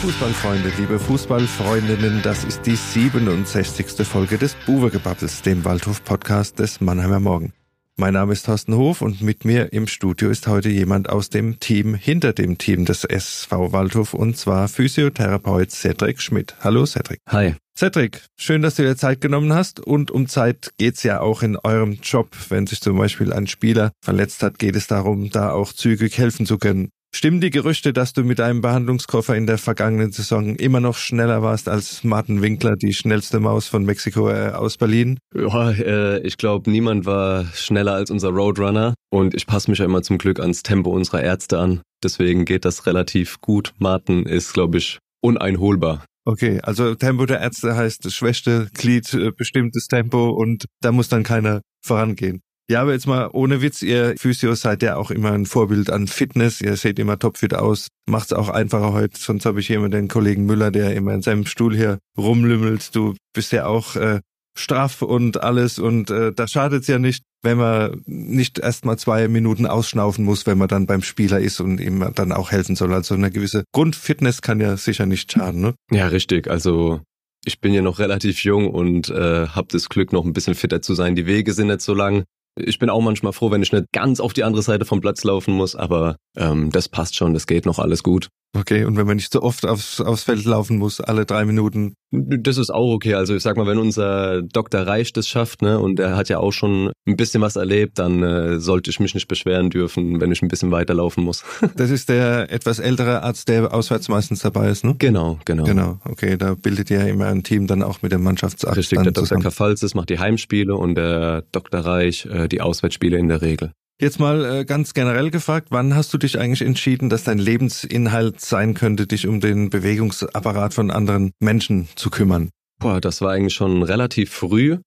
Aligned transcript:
Fußballfreunde, 0.00 0.72
liebe 0.78 1.00
Fußballfreundinnen, 1.00 2.22
das 2.22 2.44
ist 2.44 2.62
die 2.66 2.76
67. 2.76 4.06
Folge 4.06 4.38
des 4.38 4.54
Buwegebabbels, 4.64 5.42
dem 5.42 5.64
Waldhof-Podcast 5.64 6.60
des 6.60 6.80
Mannheimer 6.80 7.18
Morgen. 7.18 7.52
Mein 7.96 8.14
Name 8.14 8.32
ist 8.32 8.46
Thorsten 8.46 8.76
Hof 8.76 9.02
und 9.02 9.22
mit 9.22 9.44
mir 9.44 9.72
im 9.72 9.88
Studio 9.88 10.30
ist 10.30 10.46
heute 10.46 10.68
jemand 10.68 11.10
aus 11.10 11.30
dem 11.30 11.58
Team 11.58 11.96
hinter 11.96 12.32
dem 12.32 12.58
Team 12.58 12.84
des 12.84 13.02
SV 13.02 13.72
Waldhof 13.72 14.14
und 14.14 14.36
zwar 14.36 14.68
Physiotherapeut 14.68 15.72
Cedric 15.72 16.22
Schmidt. 16.22 16.54
Hallo 16.60 16.86
Cedric. 16.86 17.18
Hi. 17.28 17.56
Cedric, 17.76 18.22
schön, 18.36 18.62
dass 18.62 18.76
du 18.76 18.84
dir 18.84 18.96
Zeit 18.96 19.20
genommen 19.20 19.52
hast 19.52 19.80
und 19.80 20.12
um 20.12 20.28
Zeit 20.28 20.74
geht's 20.78 21.02
ja 21.02 21.20
auch 21.20 21.42
in 21.42 21.56
eurem 21.56 21.98
Job. 22.04 22.36
Wenn 22.50 22.68
sich 22.68 22.80
zum 22.80 22.96
Beispiel 22.98 23.32
ein 23.32 23.48
Spieler 23.48 23.90
verletzt 24.00 24.44
hat, 24.44 24.60
geht 24.60 24.76
es 24.76 24.86
darum, 24.86 25.30
da 25.30 25.50
auch 25.50 25.72
zügig 25.72 26.18
helfen 26.18 26.46
zu 26.46 26.58
können. 26.58 26.90
Stimmen 27.14 27.40
die 27.40 27.50
Gerüchte, 27.50 27.92
dass 27.92 28.12
du 28.12 28.22
mit 28.22 28.38
deinem 28.38 28.60
Behandlungskoffer 28.60 29.34
in 29.34 29.46
der 29.46 29.58
vergangenen 29.58 30.12
Saison 30.12 30.56
immer 30.56 30.80
noch 30.80 30.96
schneller 30.96 31.42
warst 31.42 31.68
als 31.68 32.04
Martin 32.04 32.42
Winkler, 32.42 32.76
die 32.76 32.92
schnellste 32.92 33.40
Maus 33.40 33.66
von 33.66 33.84
Mexiko 33.84 34.28
äh, 34.30 34.50
aus 34.50 34.76
Berlin? 34.76 35.18
Ja, 35.34 35.70
äh, 35.70 36.20
ich 36.20 36.36
glaube, 36.36 36.70
niemand 36.70 37.06
war 37.06 37.46
schneller 37.54 37.94
als 37.94 38.10
unser 38.10 38.28
Roadrunner 38.28 38.94
und 39.10 39.34
ich 39.34 39.46
passe 39.46 39.70
mich 39.70 39.78
ja 39.78 39.86
immer 39.86 40.02
zum 40.02 40.18
Glück 40.18 40.38
ans 40.38 40.62
Tempo 40.62 40.90
unserer 40.90 41.22
Ärzte 41.22 41.58
an. 41.58 41.80
Deswegen 42.02 42.44
geht 42.44 42.64
das 42.64 42.86
relativ 42.86 43.40
gut. 43.40 43.72
Martin 43.78 44.24
ist, 44.24 44.52
glaube 44.52 44.78
ich, 44.78 44.98
uneinholbar. 45.20 46.04
Okay, 46.26 46.60
also 46.62 46.94
Tempo 46.94 47.24
der 47.24 47.40
Ärzte 47.40 47.74
heißt 47.74 48.04
das 48.04 48.12
schwächste 48.12 48.68
Glied, 48.74 49.12
äh, 49.14 49.30
bestimmtes 49.30 49.86
Tempo 49.86 50.28
und 50.28 50.66
da 50.82 50.92
muss 50.92 51.08
dann 51.08 51.22
keiner 51.22 51.62
vorangehen. 51.82 52.42
Ja, 52.70 52.82
aber 52.82 52.92
jetzt 52.92 53.06
mal 53.06 53.30
ohne 53.32 53.62
Witz, 53.62 53.80
ihr 53.80 54.14
Physios 54.18 54.60
seid 54.60 54.82
ja 54.82 54.96
auch 54.96 55.10
immer 55.10 55.32
ein 55.32 55.46
Vorbild 55.46 55.90
an 55.90 56.06
Fitness. 56.06 56.60
Ihr 56.60 56.76
seht 56.76 56.98
immer 56.98 57.18
topfit 57.18 57.54
aus. 57.54 57.88
Macht's 58.06 58.34
auch 58.34 58.50
einfacher 58.50 58.92
heute. 58.92 59.18
Sonst 59.18 59.46
habe 59.46 59.60
ich 59.60 59.68
hier 59.68 59.76
immer 59.76 59.88
den 59.88 60.08
Kollegen 60.08 60.44
Müller, 60.44 60.70
der 60.70 60.94
immer 60.94 61.14
in 61.14 61.22
seinem 61.22 61.46
Stuhl 61.46 61.74
hier 61.74 61.98
rumlümmelt. 62.18 62.94
Du 62.94 63.14
bist 63.32 63.52
ja 63.52 63.64
auch 63.64 63.96
äh, 63.96 64.20
straff 64.58 65.00
und 65.00 65.42
alles 65.42 65.78
und 65.78 66.10
äh, 66.10 66.32
da 66.32 66.46
schadet's 66.46 66.88
ja 66.88 66.98
nicht, 66.98 67.22
wenn 67.42 67.56
man 67.56 68.02
nicht 68.04 68.58
erst 68.58 68.84
mal 68.84 68.98
zwei 68.98 69.28
Minuten 69.28 69.64
ausschnaufen 69.64 70.24
muss, 70.24 70.46
wenn 70.46 70.58
man 70.58 70.68
dann 70.68 70.86
beim 70.86 71.02
Spieler 71.02 71.40
ist 71.40 71.60
und 71.60 71.80
ihm 71.80 72.04
dann 72.14 72.32
auch 72.32 72.50
helfen 72.50 72.76
soll. 72.76 72.92
Also 72.92 73.14
eine 73.14 73.30
gewisse 73.30 73.64
Grundfitness 73.72 74.42
kann 74.42 74.60
ja 74.60 74.76
sicher 74.76 75.06
nicht 75.06 75.32
schaden, 75.32 75.62
ne? 75.62 75.74
Ja, 75.90 76.08
richtig. 76.08 76.50
Also 76.50 77.00
ich 77.46 77.60
bin 77.60 77.72
ja 77.72 77.80
noch 77.80 77.98
relativ 77.98 78.44
jung 78.44 78.68
und 78.68 79.08
äh, 79.08 79.46
habe 79.46 79.68
das 79.70 79.88
Glück, 79.88 80.12
noch 80.12 80.26
ein 80.26 80.32
bisschen 80.34 80.54
fitter 80.54 80.82
zu 80.82 80.94
sein. 80.94 81.14
Die 81.14 81.26
Wege 81.26 81.54
sind 81.54 81.68
nicht 81.68 81.80
so 81.80 81.94
lang. 81.94 82.24
Ich 82.56 82.78
bin 82.78 82.90
auch 82.90 83.00
manchmal 83.00 83.32
froh, 83.32 83.50
wenn 83.50 83.62
ich 83.62 83.72
nicht 83.72 83.86
ganz 83.92 84.20
auf 84.20 84.32
die 84.32 84.44
andere 84.44 84.62
Seite 84.62 84.84
vom 84.84 85.00
Platz 85.00 85.22
laufen 85.24 85.54
muss, 85.54 85.76
aber 85.76 86.16
ähm, 86.36 86.70
das 86.70 86.88
passt 86.88 87.14
schon, 87.14 87.34
das 87.34 87.46
geht 87.46 87.66
noch 87.66 87.78
alles 87.78 88.02
gut. 88.02 88.28
Okay, 88.56 88.84
und 88.84 88.96
wenn 88.96 89.06
man 89.06 89.16
nicht 89.16 89.32
so 89.32 89.42
oft 89.42 89.66
aufs, 89.66 90.00
aufs 90.00 90.24
Feld 90.24 90.44
laufen 90.44 90.78
muss, 90.78 91.00
alle 91.00 91.26
drei 91.26 91.44
Minuten. 91.44 91.94
Das 92.10 92.56
ist 92.56 92.70
auch 92.70 92.94
okay. 92.94 93.14
Also 93.14 93.34
ich 93.34 93.42
sag 93.42 93.58
mal, 93.58 93.66
wenn 93.66 93.76
unser 93.76 94.40
Dr. 94.42 94.80
Reich 94.80 95.12
das 95.12 95.28
schafft, 95.28 95.60
ne, 95.60 95.78
und 95.78 96.00
er 96.00 96.16
hat 96.16 96.30
ja 96.30 96.38
auch 96.38 96.52
schon 96.52 96.90
ein 97.06 97.16
bisschen 97.16 97.42
was 97.42 97.56
erlebt, 97.56 97.98
dann 97.98 98.22
äh, 98.22 98.58
sollte 98.58 98.90
ich 98.90 99.00
mich 99.00 99.14
nicht 99.14 99.28
beschweren 99.28 99.68
dürfen, 99.68 100.18
wenn 100.20 100.32
ich 100.32 100.40
ein 100.40 100.48
bisschen 100.48 100.70
weiterlaufen 100.70 101.24
muss. 101.24 101.44
das 101.76 101.90
ist 101.90 102.08
der 102.08 102.50
etwas 102.50 102.78
ältere 102.78 103.22
Arzt, 103.22 103.48
der 103.48 103.74
auswärts 103.74 104.08
meistens 104.08 104.40
dabei 104.40 104.70
ist, 104.70 104.82
ne? 104.82 104.94
Genau, 104.98 105.38
genau. 105.44 105.64
Genau, 105.64 106.00
okay, 106.04 106.38
da 106.38 106.54
bildet 106.54 106.90
ihr 106.90 107.06
immer 107.06 107.26
ein 107.26 107.42
Team 107.42 107.66
dann 107.66 107.82
auch 107.82 108.00
mit 108.00 108.12
dem 108.12 108.22
Mannschaftsarzt. 108.22 108.78
Richtig, 108.78 109.02
der 109.02 109.12
Dr. 109.12 109.38
Kafalzis 109.40 109.94
macht 109.94 110.08
die 110.08 110.18
Heimspiele 110.18 110.74
und 110.74 110.94
der 110.94 111.42
Dr. 111.52 111.80
Reich 111.80 112.24
äh, 112.24 112.48
die 112.48 112.62
Auswärtsspiele 112.62 113.18
in 113.18 113.28
der 113.28 113.42
Regel. 113.42 113.72
Jetzt 114.00 114.20
mal 114.20 114.44
äh, 114.44 114.64
ganz 114.64 114.94
generell 114.94 115.32
gefragt, 115.32 115.68
wann 115.70 115.96
hast 115.96 116.14
du 116.14 116.18
dich 116.18 116.38
eigentlich 116.38 116.62
entschieden, 116.62 117.10
dass 117.10 117.24
dein 117.24 117.38
Lebensinhalt 117.38 118.40
sein 118.40 118.74
könnte, 118.74 119.08
dich 119.08 119.26
um 119.26 119.40
den 119.40 119.70
Bewegungsapparat 119.70 120.72
von 120.72 120.92
anderen 120.92 121.32
Menschen 121.40 121.88
zu 121.96 122.08
kümmern? 122.08 122.50
Boah, 122.78 123.00
das 123.00 123.20
war 123.22 123.32
eigentlich 123.32 123.54
schon 123.54 123.82
relativ 123.82 124.30
früh. 124.30 124.78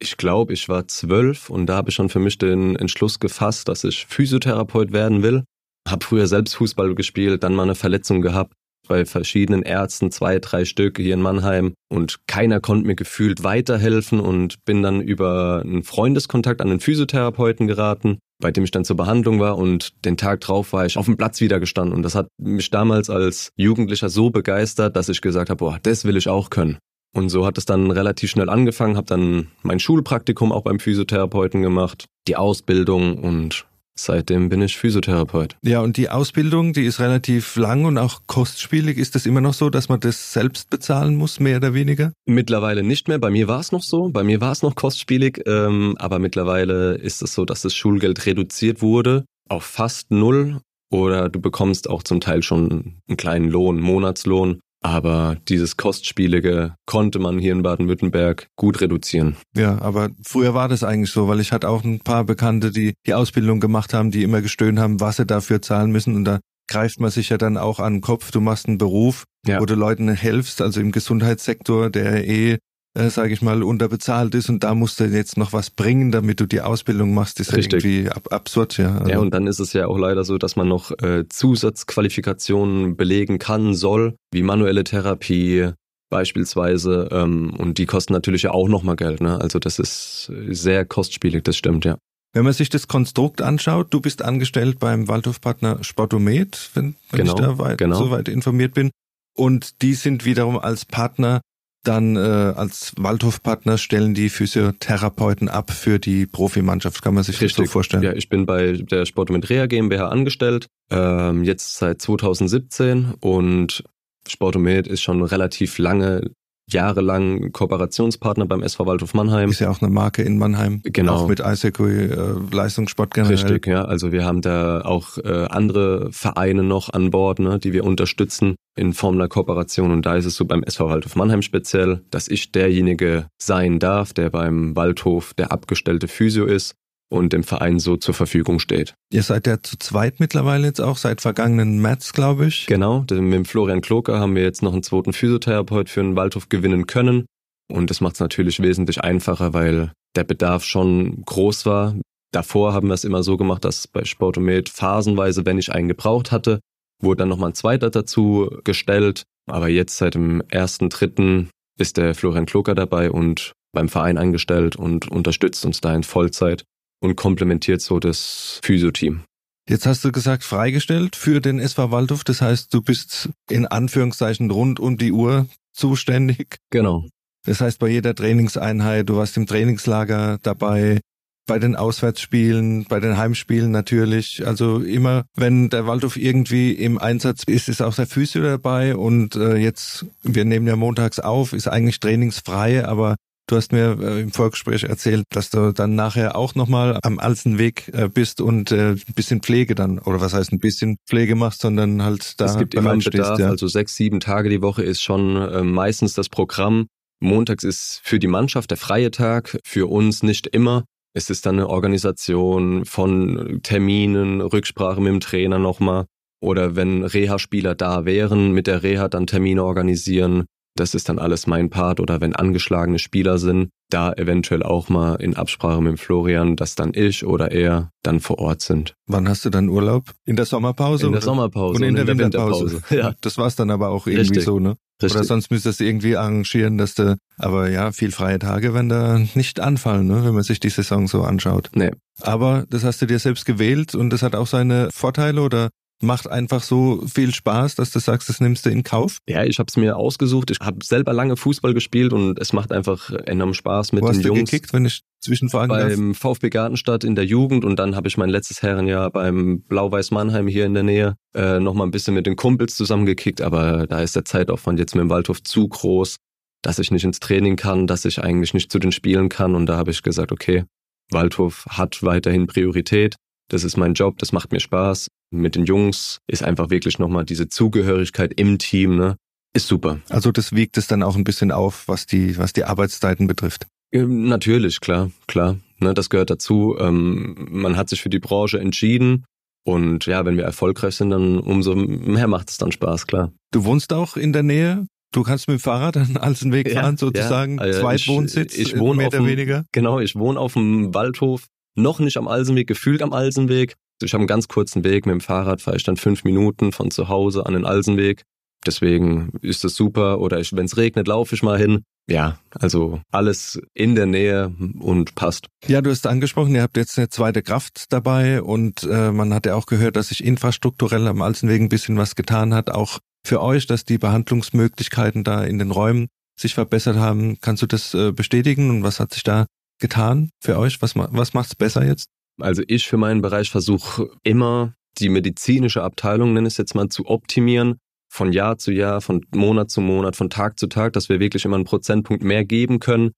Ich 0.00 0.16
glaube, 0.16 0.52
ich 0.52 0.68
war 0.68 0.88
zwölf 0.88 1.48
und 1.48 1.66
da 1.66 1.76
habe 1.76 1.90
ich 1.90 1.94
schon 1.94 2.08
für 2.08 2.18
mich 2.18 2.38
den 2.38 2.74
Entschluss 2.74 3.20
gefasst, 3.20 3.68
dass 3.68 3.84
ich 3.84 4.06
Physiotherapeut 4.06 4.92
werden 4.92 5.22
will. 5.22 5.44
Hab 5.88 6.02
früher 6.02 6.26
selbst 6.26 6.54
Fußball 6.56 6.96
gespielt, 6.96 7.44
dann 7.44 7.54
mal 7.54 7.62
eine 7.62 7.76
Verletzung 7.76 8.20
gehabt 8.20 8.52
bei 8.88 9.04
verschiedenen 9.04 9.62
Ärzten, 9.62 10.10
zwei, 10.10 10.40
drei 10.40 10.64
Stück 10.64 10.98
hier 10.98 11.14
in 11.14 11.22
Mannheim 11.22 11.74
und 11.88 12.18
keiner 12.26 12.60
konnte 12.60 12.88
mir 12.88 12.96
gefühlt 12.96 13.44
weiterhelfen 13.44 14.18
und 14.18 14.64
bin 14.64 14.82
dann 14.82 15.00
über 15.00 15.62
einen 15.64 15.84
Freundeskontakt 15.84 16.60
an 16.60 16.70
einen 16.70 16.80
Physiotherapeuten 16.80 17.68
geraten 17.68 18.18
bei 18.40 18.50
dem 18.50 18.64
ich 18.64 18.70
dann 18.70 18.84
zur 18.84 18.96
Behandlung 18.96 19.40
war 19.40 19.56
und 19.56 19.92
den 20.04 20.16
Tag 20.16 20.40
drauf 20.40 20.72
war 20.72 20.86
ich 20.86 20.98
auf 20.98 21.06
dem 21.06 21.16
Platz 21.16 21.40
wieder 21.40 21.60
gestanden 21.60 21.94
und 21.94 22.02
das 22.02 22.14
hat 22.14 22.28
mich 22.38 22.70
damals 22.70 23.10
als 23.10 23.50
Jugendlicher 23.56 24.08
so 24.08 24.30
begeistert, 24.30 24.96
dass 24.96 25.08
ich 25.08 25.20
gesagt 25.20 25.50
habe, 25.50 25.58
boah, 25.58 25.78
das 25.82 26.04
will 26.04 26.16
ich 26.16 26.28
auch 26.28 26.50
können. 26.50 26.78
Und 27.14 27.30
so 27.30 27.46
hat 27.46 27.56
es 27.56 27.64
dann 27.64 27.90
relativ 27.90 28.30
schnell 28.30 28.50
angefangen, 28.50 28.96
habe 28.96 29.06
dann 29.06 29.48
mein 29.62 29.78
Schulpraktikum 29.78 30.52
auch 30.52 30.62
beim 30.62 30.78
Physiotherapeuten 30.78 31.62
gemacht, 31.62 32.04
die 32.28 32.36
Ausbildung 32.36 33.18
und 33.18 33.64
Seitdem 33.98 34.48
bin 34.48 34.60
ich 34.60 34.76
Physiotherapeut. 34.76 35.56
Ja, 35.62 35.80
und 35.80 35.96
die 35.96 36.10
Ausbildung, 36.10 36.72
die 36.72 36.84
ist 36.84 37.00
relativ 37.00 37.56
lang 37.56 37.84
und 37.86 37.98
auch 37.98 38.20
kostspielig. 38.26 38.98
Ist 38.98 39.14
das 39.14 39.26
immer 39.26 39.40
noch 39.40 39.54
so, 39.54 39.70
dass 39.70 39.88
man 39.88 40.00
das 40.00 40.32
selbst 40.32 40.68
bezahlen 40.70 41.16
muss, 41.16 41.40
mehr 41.40 41.56
oder 41.56 41.72
weniger? 41.72 42.12
Mittlerweile 42.26 42.82
nicht 42.82 43.08
mehr. 43.08 43.18
Bei 43.18 43.30
mir 43.30 43.48
war 43.48 43.60
es 43.60 43.72
noch 43.72 43.82
so. 43.82 44.10
Bei 44.10 44.22
mir 44.22 44.40
war 44.40 44.52
es 44.52 44.62
noch 44.62 44.74
kostspielig. 44.74 45.42
Ähm, 45.46 45.96
aber 45.98 46.18
mittlerweile 46.18 46.94
ist 46.96 47.22
es 47.22 47.32
so, 47.32 47.44
dass 47.44 47.62
das 47.62 47.74
Schulgeld 47.74 48.26
reduziert 48.26 48.82
wurde 48.82 49.24
auf 49.48 49.64
fast 49.64 50.10
null. 50.10 50.60
Oder 50.90 51.28
du 51.28 51.40
bekommst 51.40 51.90
auch 51.90 52.02
zum 52.02 52.20
Teil 52.20 52.42
schon 52.42 53.00
einen 53.08 53.16
kleinen 53.16 53.48
Lohn, 53.48 53.80
Monatslohn. 53.80 54.60
Aber 54.82 55.36
dieses 55.48 55.76
Kostspielige 55.76 56.74
konnte 56.86 57.18
man 57.18 57.38
hier 57.38 57.52
in 57.52 57.62
Baden-Württemberg 57.62 58.48
gut 58.56 58.80
reduzieren. 58.80 59.36
Ja, 59.56 59.80
aber 59.80 60.10
früher 60.22 60.54
war 60.54 60.68
das 60.68 60.84
eigentlich 60.84 61.10
so, 61.10 61.28
weil 61.28 61.40
ich 61.40 61.52
hatte 61.52 61.68
auch 61.68 61.82
ein 61.82 62.00
paar 62.00 62.24
Bekannte, 62.24 62.70
die 62.70 62.94
die 63.06 63.14
Ausbildung 63.14 63.58
gemacht 63.58 63.94
haben, 63.94 64.10
die 64.10 64.22
immer 64.22 64.42
gestöhnt 64.42 64.78
haben, 64.78 65.00
was 65.00 65.16
sie 65.16 65.26
dafür 65.26 65.62
zahlen 65.62 65.90
müssen. 65.90 66.14
Und 66.14 66.24
da 66.24 66.40
greift 66.68 67.00
man 67.00 67.10
sich 67.10 67.30
ja 67.30 67.38
dann 67.38 67.56
auch 67.56 67.80
an 67.80 67.94
den 67.94 68.00
Kopf. 68.00 68.30
Du 68.30 68.40
machst 68.40 68.68
einen 68.68 68.78
Beruf, 68.78 69.24
ja. 69.46 69.60
wo 69.60 69.66
du 69.66 69.74
Leuten 69.74 70.08
helfst, 70.08 70.60
also 70.60 70.80
im 70.80 70.92
Gesundheitssektor, 70.92 71.90
der 71.90 72.28
eh 72.28 72.58
äh, 72.96 73.10
sage 73.10 73.32
ich 73.32 73.42
mal, 73.42 73.62
unterbezahlt 73.62 74.34
ist 74.34 74.48
und 74.48 74.64
da 74.64 74.74
musst 74.74 75.00
du 75.00 75.04
jetzt 75.04 75.36
noch 75.36 75.52
was 75.52 75.70
bringen, 75.70 76.10
damit 76.10 76.40
du 76.40 76.46
die 76.46 76.62
Ausbildung 76.62 77.12
machst, 77.14 77.40
ist 77.40 77.54
Richtig. 77.54 77.84
irgendwie 77.84 78.10
ab 78.10 78.32
absurd, 78.32 78.78
ja. 78.78 78.96
Also 78.98 79.10
ja, 79.10 79.18
und 79.18 79.32
dann 79.34 79.46
ist 79.46 79.60
es 79.60 79.72
ja 79.72 79.86
auch 79.86 79.98
leider 79.98 80.24
so, 80.24 80.38
dass 80.38 80.56
man 80.56 80.68
noch 80.68 80.90
äh, 81.02 81.28
Zusatzqualifikationen 81.28 82.96
belegen 82.96 83.38
kann, 83.38 83.74
soll, 83.74 84.16
wie 84.32 84.42
manuelle 84.42 84.84
Therapie, 84.84 85.70
beispielsweise 86.08 87.08
ähm, 87.10 87.52
und 87.58 87.78
die 87.78 87.86
kosten 87.86 88.12
natürlich 88.12 88.42
ja 88.42 88.52
auch 88.52 88.68
nochmal 88.68 88.96
Geld. 88.96 89.20
Ne? 89.20 89.40
Also 89.40 89.58
das 89.58 89.78
ist 89.78 90.32
sehr 90.48 90.84
kostspielig, 90.84 91.44
das 91.44 91.56
stimmt, 91.56 91.84
ja. 91.84 91.98
Wenn 92.32 92.44
man 92.44 92.52
sich 92.52 92.68
das 92.68 92.86
Konstrukt 92.86 93.40
anschaut, 93.40 93.88
du 93.90 94.00
bist 94.00 94.22
angestellt 94.22 94.78
beim 94.78 95.08
Waldhofpartner 95.08 95.82
Sportomet, 95.82 96.70
wenn, 96.74 96.94
wenn 97.10 97.20
genau, 97.20 97.34
ich 97.34 97.40
da 97.40 97.58
weit, 97.58 97.78
genau. 97.78 97.98
soweit 97.98 98.28
informiert 98.28 98.74
bin. 98.74 98.90
Und 99.34 99.82
die 99.82 99.94
sind 99.94 100.24
wiederum 100.24 100.58
als 100.58 100.84
Partner 100.84 101.40
dann 101.86 102.16
äh, 102.16 102.20
als 102.20 102.92
Waldhofpartner 102.98 103.78
stellen 103.78 104.14
die 104.14 104.28
Physiotherapeuten 104.28 105.48
ab 105.48 105.70
für 105.70 105.98
die 105.98 106.26
Profimannschaft, 106.26 107.02
kann 107.02 107.14
man 107.14 107.22
sich 107.22 107.40
Richtig. 107.40 107.56
das 107.56 107.66
so 107.66 107.72
vorstellen? 107.72 108.02
Ja, 108.02 108.12
ich 108.12 108.28
bin 108.28 108.46
bei 108.46 108.72
der 108.72 109.06
Sport 109.06 109.30
mit 109.30 109.48
Rea 109.48 109.66
GmbH 109.66 110.08
angestellt, 110.08 110.66
ähm, 110.90 111.44
jetzt 111.44 111.78
seit 111.78 112.00
2017 112.02 113.14
und 113.20 113.84
Sportomed 114.28 114.86
ist 114.88 115.02
schon 115.02 115.22
relativ 115.22 115.78
lange 115.78 116.30
jahrelang 116.68 117.52
Kooperationspartner 117.52 118.46
beim 118.46 118.62
SV 118.62 118.86
Waldhof 118.86 119.14
Mannheim. 119.14 119.50
Ist 119.50 119.60
ja 119.60 119.70
auch 119.70 119.80
eine 119.80 119.90
Marke 119.90 120.22
in 120.22 120.38
Mannheim. 120.38 120.80
Genau. 120.82 121.14
Auch 121.14 121.28
mit 121.28 121.44
Eishockey, 121.44 122.06
äh, 122.06 122.34
Leistungssport 122.50 123.14
generell. 123.14 123.36
Richtig, 123.36 123.66
ja. 123.66 123.84
Also 123.84 124.12
wir 124.12 124.24
haben 124.24 124.40
da 124.40 124.80
auch 124.82 125.18
äh, 125.18 125.46
andere 125.48 126.10
Vereine 126.10 126.62
noch 126.62 126.92
an 126.92 127.10
Bord, 127.10 127.38
ne, 127.38 127.58
die 127.58 127.72
wir 127.72 127.84
unterstützen 127.84 128.56
in 128.76 128.92
Form 128.92 129.14
einer 129.14 129.28
Kooperation. 129.28 129.92
Und 129.92 130.06
da 130.06 130.16
ist 130.16 130.26
es 130.26 130.34
so 130.34 130.44
beim 130.44 130.62
SV 130.62 130.88
Waldhof 130.88 131.14
Mannheim 131.16 131.42
speziell, 131.42 132.02
dass 132.10 132.28
ich 132.28 132.52
derjenige 132.52 133.26
sein 133.40 133.78
darf, 133.78 134.12
der 134.12 134.30
beim 134.30 134.74
Waldhof 134.74 135.34
der 135.34 135.52
abgestellte 135.52 136.08
Physio 136.08 136.46
ist 136.46 136.74
und 137.08 137.32
dem 137.32 137.44
Verein 137.44 137.78
so 137.78 137.96
zur 137.96 138.14
Verfügung 138.14 138.58
steht. 138.58 138.94
Ihr 139.12 139.22
seid 139.22 139.46
ja 139.46 139.62
zu 139.62 139.78
zweit 139.78 140.20
mittlerweile 140.20 140.66
jetzt 140.66 140.80
auch, 140.80 140.96
seit 140.96 141.20
vergangenen 141.20 141.80
März, 141.80 142.12
glaube 142.12 142.46
ich. 142.46 142.66
Genau, 142.66 143.00
mit 143.00 143.10
dem 143.10 143.44
Florian 143.44 143.80
Kloker 143.80 144.18
haben 144.18 144.34
wir 144.34 144.42
jetzt 144.42 144.62
noch 144.62 144.72
einen 144.72 144.82
zweiten 144.82 145.12
Physiotherapeut 145.12 145.88
für 145.88 146.00
den 146.00 146.16
Waldhof 146.16 146.48
gewinnen 146.48 146.86
können. 146.86 147.26
Und 147.72 147.90
das 147.90 148.00
macht 148.00 148.14
es 148.14 148.20
natürlich 148.20 148.60
wesentlich 148.60 149.02
einfacher, 149.02 149.54
weil 149.54 149.92
der 150.16 150.24
Bedarf 150.24 150.64
schon 150.64 151.24
groß 151.24 151.66
war. 151.66 151.94
Davor 152.32 152.72
haben 152.72 152.88
wir 152.88 152.94
es 152.94 153.04
immer 153.04 153.22
so 153.22 153.36
gemacht, 153.36 153.64
dass 153.64 153.86
bei 153.88 154.04
Sportomet 154.04 154.68
phasenweise, 154.68 155.46
wenn 155.46 155.58
ich 155.58 155.72
einen 155.72 155.88
gebraucht 155.88 156.32
hatte, 156.32 156.60
wurde 157.00 157.18
dann 157.18 157.28
nochmal 157.28 157.50
ein 157.50 157.54
zweiter 157.54 157.90
dazu 157.90 158.50
gestellt. 158.64 159.22
Aber 159.48 159.68
jetzt 159.68 159.96
seit 159.96 160.14
dem 160.14 160.42
ersten, 160.48 160.88
dritten 160.88 161.50
ist 161.78 161.96
der 161.96 162.14
Florian 162.14 162.46
Kloker 162.46 162.74
dabei 162.74 163.10
und 163.10 163.52
beim 163.72 163.88
Verein 163.88 164.18
eingestellt 164.18 164.76
und 164.76 165.10
unterstützt 165.10 165.64
uns 165.66 165.80
da 165.80 165.94
in 165.94 166.02
Vollzeit 166.02 166.64
und 167.00 167.16
komplementiert 167.16 167.80
so 167.80 167.98
das 167.98 168.60
Physio-Team. 168.62 169.22
Jetzt 169.68 169.86
hast 169.86 170.04
du 170.04 170.12
gesagt, 170.12 170.44
freigestellt 170.44 171.16
für 171.16 171.40
den 171.40 171.58
SV 171.58 171.90
Waldhof. 171.90 172.22
Das 172.22 172.40
heißt, 172.40 172.72
du 172.72 172.82
bist 172.82 173.30
in 173.50 173.66
Anführungszeichen 173.66 174.50
rund 174.50 174.78
um 174.78 174.96
die 174.96 175.10
Uhr 175.10 175.48
zuständig. 175.72 176.58
Genau. 176.70 177.04
Das 177.44 177.60
heißt, 177.60 177.78
bei 177.78 177.88
jeder 177.88 178.14
Trainingseinheit, 178.14 179.08
du 179.08 179.16
warst 179.16 179.36
im 179.36 179.46
Trainingslager 179.46 180.38
dabei, 180.42 181.00
bei 181.46 181.58
den 181.58 181.76
Auswärtsspielen, 181.76 182.84
bei 182.84 183.00
den 183.00 183.16
Heimspielen 183.16 183.70
natürlich. 183.70 184.46
Also 184.46 184.80
immer, 184.80 185.24
wenn 185.34 185.70
der 185.70 185.86
Waldhof 185.86 186.16
irgendwie 186.16 186.72
im 186.72 186.98
Einsatz 186.98 187.44
ist, 187.44 187.68
ist 187.68 187.82
auch 187.82 187.94
der 187.94 188.06
Physio 188.06 188.42
dabei. 188.42 188.96
Und 188.96 189.36
äh, 189.36 189.56
jetzt, 189.56 190.06
wir 190.22 190.44
nehmen 190.44 190.66
ja 190.66 190.76
montags 190.76 191.20
auf, 191.20 191.52
ist 191.52 191.68
eigentlich 191.68 192.00
trainingsfrei, 192.00 192.84
aber 192.84 193.16
Du 193.48 193.54
hast 193.54 193.70
mir 193.70 193.96
äh, 194.00 194.20
im 194.22 194.32
Vorgespräch 194.32 194.82
erzählt, 194.82 195.24
dass 195.30 195.50
du 195.50 195.72
dann 195.72 195.94
nachher 195.94 196.34
auch 196.34 196.56
nochmal 196.56 196.98
am 197.02 197.20
Alzenweg 197.20 197.88
äh, 197.92 198.08
bist 198.08 198.40
und 198.40 198.72
äh, 198.72 198.92
ein 198.92 199.14
bisschen 199.14 199.40
Pflege 199.40 199.76
dann, 199.76 200.00
oder 200.00 200.20
was 200.20 200.34
heißt 200.34 200.52
ein 200.52 200.58
bisschen 200.58 200.96
Pflege 201.06 201.36
machst, 201.36 201.60
sondern 201.60 202.02
halt 202.02 202.40
da 202.40 202.46
Es 202.46 202.58
gibt 202.58 202.74
immer 202.74 202.90
einen 202.90 203.02
Bedarf, 203.02 203.38
ja. 203.38 203.48
also 203.48 203.68
sechs, 203.68 203.94
sieben 203.94 204.18
Tage 204.18 204.48
die 204.48 204.62
Woche 204.62 204.82
ist 204.82 205.00
schon 205.00 205.36
äh, 205.36 205.62
meistens 205.62 206.14
das 206.14 206.28
Programm. 206.28 206.88
Montags 207.20 207.62
ist 207.62 208.00
für 208.02 208.18
die 208.18 208.26
Mannschaft 208.26 208.70
der 208.70 208.78
freie 208.78 209.12
Tag, 209.12 209.58
für 209.64 209.86
uns 209.88 210.24
nicht 210.24 210.48
immer. 210.48 210.84
Es 211.14 211.30
ist 211.30 211.46
dann 211.46 211.54
eine 211.54 211.68
Organisation 211.68 212.84
von 212.84 213.60
Terminen, 213.62 214.40
Rücksprache 214.40 215.00
mit 215.00 215.12
dem 215.12 215.20
Trainer 215.20 215.58
nochmal. 215.58 216.06
Oder 216.40 216.76
wenn 216.76 217.04
Reha-Spieler 217.04 217.74
da 217.74 218.04
wären, 218.04 218.52
mit 218.52 218.66
der 218.66 218.82
Reha 218.82 219.08
dann 219.08 219.26
Termine 219.26 219.64
organisieren. 219.64 220.44
Das 220.76 220.94
ist 220.94 221.08
dann 221.08 221.18
alles 221.18 221.46
mein 221.46 221.70
Part 221.70 222.00
oder 222.00 222.20
wenn 222.20 222.34
angeschlagene 222.34 222.98
Spieler 222.98 223.38
sind, 223.38 223.70
da 223.90 224.12
eventuell 224.12 224.62
auch 224.62 224.88
mal 224.88 225.14
in 225.16 225.36
Absprache 225.36 225.80
mit 225.80 225.98
Florian, 226.00 226.56
dass 226.56 226.74
dann 226.74 226.92
ich 226.94 227.24
oder 227.24 227.52
er 227.52 227.90
dann 228.02 228.20
vor 228.20 228.38
Ort 228.38 228.60
sind. 228.60 228.94
Wann 229.06 229.28
hast 229.28 229.44
du 229.44 229.50
dann 229.50 229.68
Urlaub? 229.68 230.12
In 230.24 230.36
der 230.36 230.44
Sommerpause? 230.44 231.06
In 231.06 231.12
der 231.12 231.22
Sommerpause 231.22 231.76
und 231.76 231.82
in, 231.82 231.90
und 231.90 231.94
der, 231.94 232.02
in 232.02 232.06
der 232.06 232.24
Winterpause. 232.26 232.64
Winterpause. 232.64 232.96
Ja. 232.96 233.14
Das 233.20 233.38
war's 233.38 233.56
dann 233.56 233.70
aber 233.70 233.88
auch 233.88 234.06
irgendwie 234.06 234.28
Richtig. 234.28 234.44
so, 234.44 234.58
ne? 234.58 234.76
Richtig. 235.02 235.16
Oder 235.18 235.24
sonst 235.24 235.50
müsstest 235.50 235.80
du 235.80 235.84
irgendwie 235.84 236.16
arrangieren, 236.16 236.78
dass 236.78 236.94
du, 236.94 237.16
aber 237.36 237.68
ja, 237.68 237.92
viel 237.92 238.10
freie 238.12 238.38
Tage 238.38 238.72
werden 238.72 238.88
da 238.88 239.18
nicht 239.34 239.60
anfallen, 239.60 240.06
ne, 240.06 240.24
wenn 240.24 240.34
man 240.34 240.42
sich 240.42 240.58
die 240.58 240.70
Saison 240.70 241.06
so 241.06 241.22
anschaut. 241.22 241.70
Nee. 241.74 241.90
Aber 242.22 242.64
das 242.70 242.82
hast 242.82 243.02
du 243.02 243.06
dir 243.06 243.18
selbst 243.18 243.44
gewählt 243.44 243.94
und 243.94 244.10
das 244.10 244.22
hat 244.22 244.34
auch 244.34 244.46
seine 244.46 244.88
Vorteile 244.92 245.42
oder 245.42 245.68
macht 246.02 246.28
einfach 246.28 246.62
so 246.62 247.06
viel 247.06 247.34
Spaß, 247.34 247.74
dass 247.76 247.90
du 247.90 247.98
sagst, 247.98 248.28
das 248.28 248.40
nimmst 248.40 248.66
du 248.66 248.70
in 248.70 248.82
Kauf? 248.82 249.18
Ja, 249.28 249.44
ich 249.44 249.58
habe 249.58 249.66
es 249.68 249.76
mir 249.76 249.96
ausgesucht. 249.96 250.50
Ich 250.50 250.58
habe 250.60 250.84
selber 250.84 251.12
lange 251.12 251.36
Fußball 251.36 251.72
gespielt 251.74 252.12
und 252.12 252.38
es 252.38 252.52
macht 252.52 252.70
einfach 252.72 253.10
enorm 253.10 253.54
Spaß 253.54 253.92
mit 253.92 254.02
Wo 254.02 254.08
den 254.08 254.16
hast 254.16 254.24
du 254.24 254.28
Jungs. 254.28 254.50
gekickt, 254.50 254.72
wenn 254.72 254.84
ich 254.84 255.02
zwischenfragen 255.20 255.76
darf? 255.76 255.88
beim 255.88 256.14
VfB 256.14 256.50
Gartenstadt 256.50 257.02
in 257.04 257.14
der 257.14 257.24
Jugend 257.24 257.64
und 257.64 257.78
dann 257.78 257.96
habe 257.96 258.08
ich 258.08 258.18
mein 258.18 258.28
letztes 258.28 258.62
Herrenjahr 258.62 259.10
beim 259.10 259.62
Blau-Weiß 259.62 260.10
Mannheim 260.10 260.46
hier 260.48 260.66
in 260.66 260.74
der 260.74 260.82
Nähe 260.82 261.16
äh, 261.34 261.60
nochmal 261.60 261.86
ein 261.86 261.90
bisschen 261.92 262.14
mit 262.14 262.26
den 262.26 262.36
Kumpels 262.36 262.74
zusammengekickt, 262.76 263.40
aber 263.40 263.86
da 263.86 264.00
ist 264.02 264.14
der 264.16 264.24
Zeitaufwand 264.24 264.78
jetzt 264.78 264.94
mit 264.94 265.02
dem 265.02 265.10
Waldhof 265.10 265.42
zu 265.42 265.66
groß, 265.66 266.16
dass 266.62 266.78
ich 266.78 266.90
nicht 266.90 267.04
ins 267.04 267.20
Training 267.20 267.56
kann, 267.56 267.86
dass 267.86 268.04
ich 268.04 268.22
eigentlich 268.22 268.52
nicht 268.54 268.70
zu 268.70 268.78
den 268.78 268.92
Spielen 268.92 269.28
kann 269.30 269.54
und 269.54 269.66
da 269.66 269.76
habe 269.78 269.90
ich 269.90 270.02
gesagt, 270.02 270.30
okay, 270.30 270.64
Waldhof 271.10 271.64
hat 271.68 272.02
weiterhin 272.02 272.46
Priorität, 272.46 273.16
das 273.48 273.64
ist 273.64 273.76
mein 273.76 273.94
Job, 273.94 274.18
das 274.18 274.32
macht 274.32 274.52
mir 274.52 274.60
Spaß. 274.60 275.08
Mit 275.32 275.54
den 275.56 275.64
Jungs 275.66 276.18
ist 276.28 276.42
einfach 276.42 276.70
wirklich 276.70 276.98
nochmal 276.98 277.24
diese 277.24 277.48
Zugehörigkeit 277.48 278.32
im 278.38 278.58
Team, 278.58 278.96
ne? 278.96 279.16
Ist 279.54 279.68
super. 279.68 280.00
Also 280.08 280.32
das 280.32 280.52
wiegt 280.52 280.76
es 280.76 280.86
dann 280.86 281.02
auch 281.02 281.16
ein 281.16 281.24
bisschen 281.24 281.50
auf, 281.50 281.88
was 281.88 282.06
die, 282.06 282.36
was 282.38 282.52
die 282.52 282.64
Arbeitszeiten 282.64 283.26
betrifft. 283.26 283.66
Ähm, 283.92 284.28
Natürlich, 284.28 284.80
klar, 284.80 285.10
klar. 285.26 285.56
Ne, 285.78 285.94
das 285.94 286.10
gehört 286.10 286.30
dazu. 286.30 286.76
Ähm, 286.78 287.48
man 287.50 287.76
hat 287.76 287.88
sich 287.88 288.02
für 288.02 288.08
die 288.10 288.18
Branche 288.18 288.58
entschieden. 288.58 289.24
Und 289.64 290.06
ja, 290.06 290.24
wenn 290.24 290.36
wir 290.36 290.44
erfolgreich 290.44 290.94
sind, 290.96 291.10
dann 291.10 291.38
umso 291.38 291.74
mehr 291.74 292.28
macht 292.28 292.50
es 292.50 292.58
dann 292.58 292.70
Spaß, 292.72 293.06
klar. 293.06 293.32
Du 293.52 293.64
wohnst 293.64 293.92
auch 293.92 294.16
in 294.16 294.32
der 294.32 294.42
Nähe? 294.42 294.86
Du 295.12 295.22
kannst 295.22 295.48
mit 295.48 295.58
dem 295.58 295.60
Fahrrad 295.60 295.96
an 295.96 296.16
Alsenweg 296.18 296.68
Ja, 296.72 296.82
fahren, 296.82 296.96
sozusagen. 296.98 297.56
ja. 297.56 297.62
Also 297.62 297.80
Zweitwohnsitz, 297.80 298.54
ich, 298.54 298.74
ich 298.74 298.78
wohne 298.78 298.98
mehr 298.98 299.08
auf 299.08 299.14
oder 299.14 299.26
weniger. 299.26 299.64
Genau, 299.72 299.98
ich 300.00 300.14
wohne 300.16 300.38
auf 300.38 300.52
dem 300.52 300.94
Waldhof, 300.94 301.46
noch 301.76 302.00
nicht 302.00 302.16
am 302.16 302.28
Alsenweg, 302.28 302.66
gefühlt 302.66 303.02
am 303.02 303.12
Alsenweg. 303.12 303.74
Ich 304.02 304.12
habe 304.12 304.20
einen 304.20 304.28
ganz 304.28 304.48
kurzen 304.48 304.84
Weg 304.84 305.06
mit 305.06 305.12
dem 305.12 305.20
Fahrrad, 305.20 305.62
fahre 305.62 305.76
ich 305.76 305.84
dann 305.84 305.96
fünf 305.96 306.24
Minuten 306.24 306.72
von 306.72 306.90
zu 306.90 307.08
Hause 307.08 307.46
an 307.46 307.54
den 307.54 307.64
Alsenweg. 307.64 308.22
Deswegen 308.66 309.30
ist 309.42 309.64
das 309.64 309.74
super. 309.74 310.18
Oder 310.20 310.38
wenn 310.38 310.66
es 310.66 310.76
regnet, 310.76 311.06
laufe 311.06 311.34
ich 311.34 311.42
mal 311.42 311.58
hin. 311.58 311.82
Ja, 312.08 312.38
also 312.50 313.00
alles 313.10 313.60
in 313.74 313.96
der 313.96 314.06
Nähe 314.06 314.54
und 314.78 315.14
passt. 315.16 315.48
Ja, 315.66 315.80
du 315.80 315.90
hast 315.90 316.06
angesprochen, 316.06 316.54
ihr 316.54 316.62
habt 316.62 316.76
jetzt 316.76 316.98
eine 316.98 317.08
zweite 317.08 317.42
Kraft 317.42 317.86
dabei 317.88 318.42
und 318.42 318.84
äh, 318.84 319.10
man 319.10 319.34
hat 319.34 319.46
ja 319.46 319.56
auch 319.56 319.66
gehört, 319.66 319.96
dass 319.96 320.08
sich 320.08 320.22
infrastrukturell 320.22 321.08
am 321.08 321.20
Alsenweg 321.20 321.60
ein 321.60 321.68
bisschen 321.68 321.96
was 321.96 322.14
getan 322.14 322.54
hat, 322.54 322.70
auch 322.70 323.00
für 323.26 323.42
euch, 323.42 323.66
dass 323.66 323.84
die 323.84 323.98
Behandlungsmöglichkeiten 323.98 325.24
da 325.24 325.42
in 325.42 325.58
den 325.58 325.72
Räumen 325.72 326.06
sich 326.38 326.54
verbessert 326.54 326.96
haben. 326.96 327.40
Kannst 327.40 327.62
du 327.62 327.66
das 327.66 327.92
äh, 327.94 328.12
bestätigen 328.12 328.70
und 328.70 328.82
was 328.84 329.00
hat 329.00 329.12
sich 329.12 329.24
da 329.24 329.46
getan 329.78 330.30
für 330.40 330.58
euch? 330.58 330.80
Was, 330.82 330.94
was 330.96 331.34
macht's 331.34 331.54
besser 331.54 331.84
jetzt? 331.84 332.08
Also 332.40 332.62
ich 332.66 332.86
für 332.86 332.96
meinen 332.96 333.22
Bereich 333.22 333.50
versuche 333.50 334.10
immer 334.22 334.74
die 334.98 335.08
medizinische 335.08 335.82
Abteilung, 335.82 336.32
nenne 336.32 336.48
ich 336.48 336.54
es 336.54 336.58
jetzt 336.58 336.74
mal, 336.74 336.88
zu 336.88 337.06
optimieren. 337.06 337.78
Von 338.08 338.32
Jahr 338.32 338.56
zu 338.56 338.70
Jahr, 338.70 339.00
von 339.00 339.26
Monat 339.34 339.70
zu 339.70 339.80
Monat, 339.80 340.16
von 340.16 340.30
Tag 340.30 340.58
zu 340.58 340.68
Tag, 340.68 340.92
dass 340.92 341.08
wir 341.08 341.20
wirklich 341.20 341.44
immer 341.44 341.56
einen 341.56 341.64
Prozentpunkt 341.64 342.22
mehr 342.22 342.44
geben 342.44 342.78
können. 342.78 343.10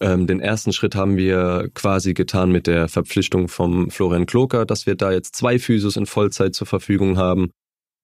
Ähm, 0.00 0.26
den 0.26 0.40
ersten 0.40 0.72
Schritt 0.72 0.94
haben 0.94 1.16
wir 1.16 1.70
quasi 1.74 2.14
getan 2.14 2.52
mit 2.52 2.66
der 2.66 2.88
Verpflichtung 2.88 3.48
vom 3.48 3.90
Florian 3.90 4.26
Kloker, 4.26 4.66
dass 4.66 4.86
wir 4.86 4.96
da 4.96 5.12
jetzt 5.12 5.34
zwei 5.34 5.58
Physios 5.58 5.96
in 5.96 6.06
Vollzeit 6.06 6.54
zur 6.54 6.66
Verfügung 6.66 7.16
haben. 7.16 7.50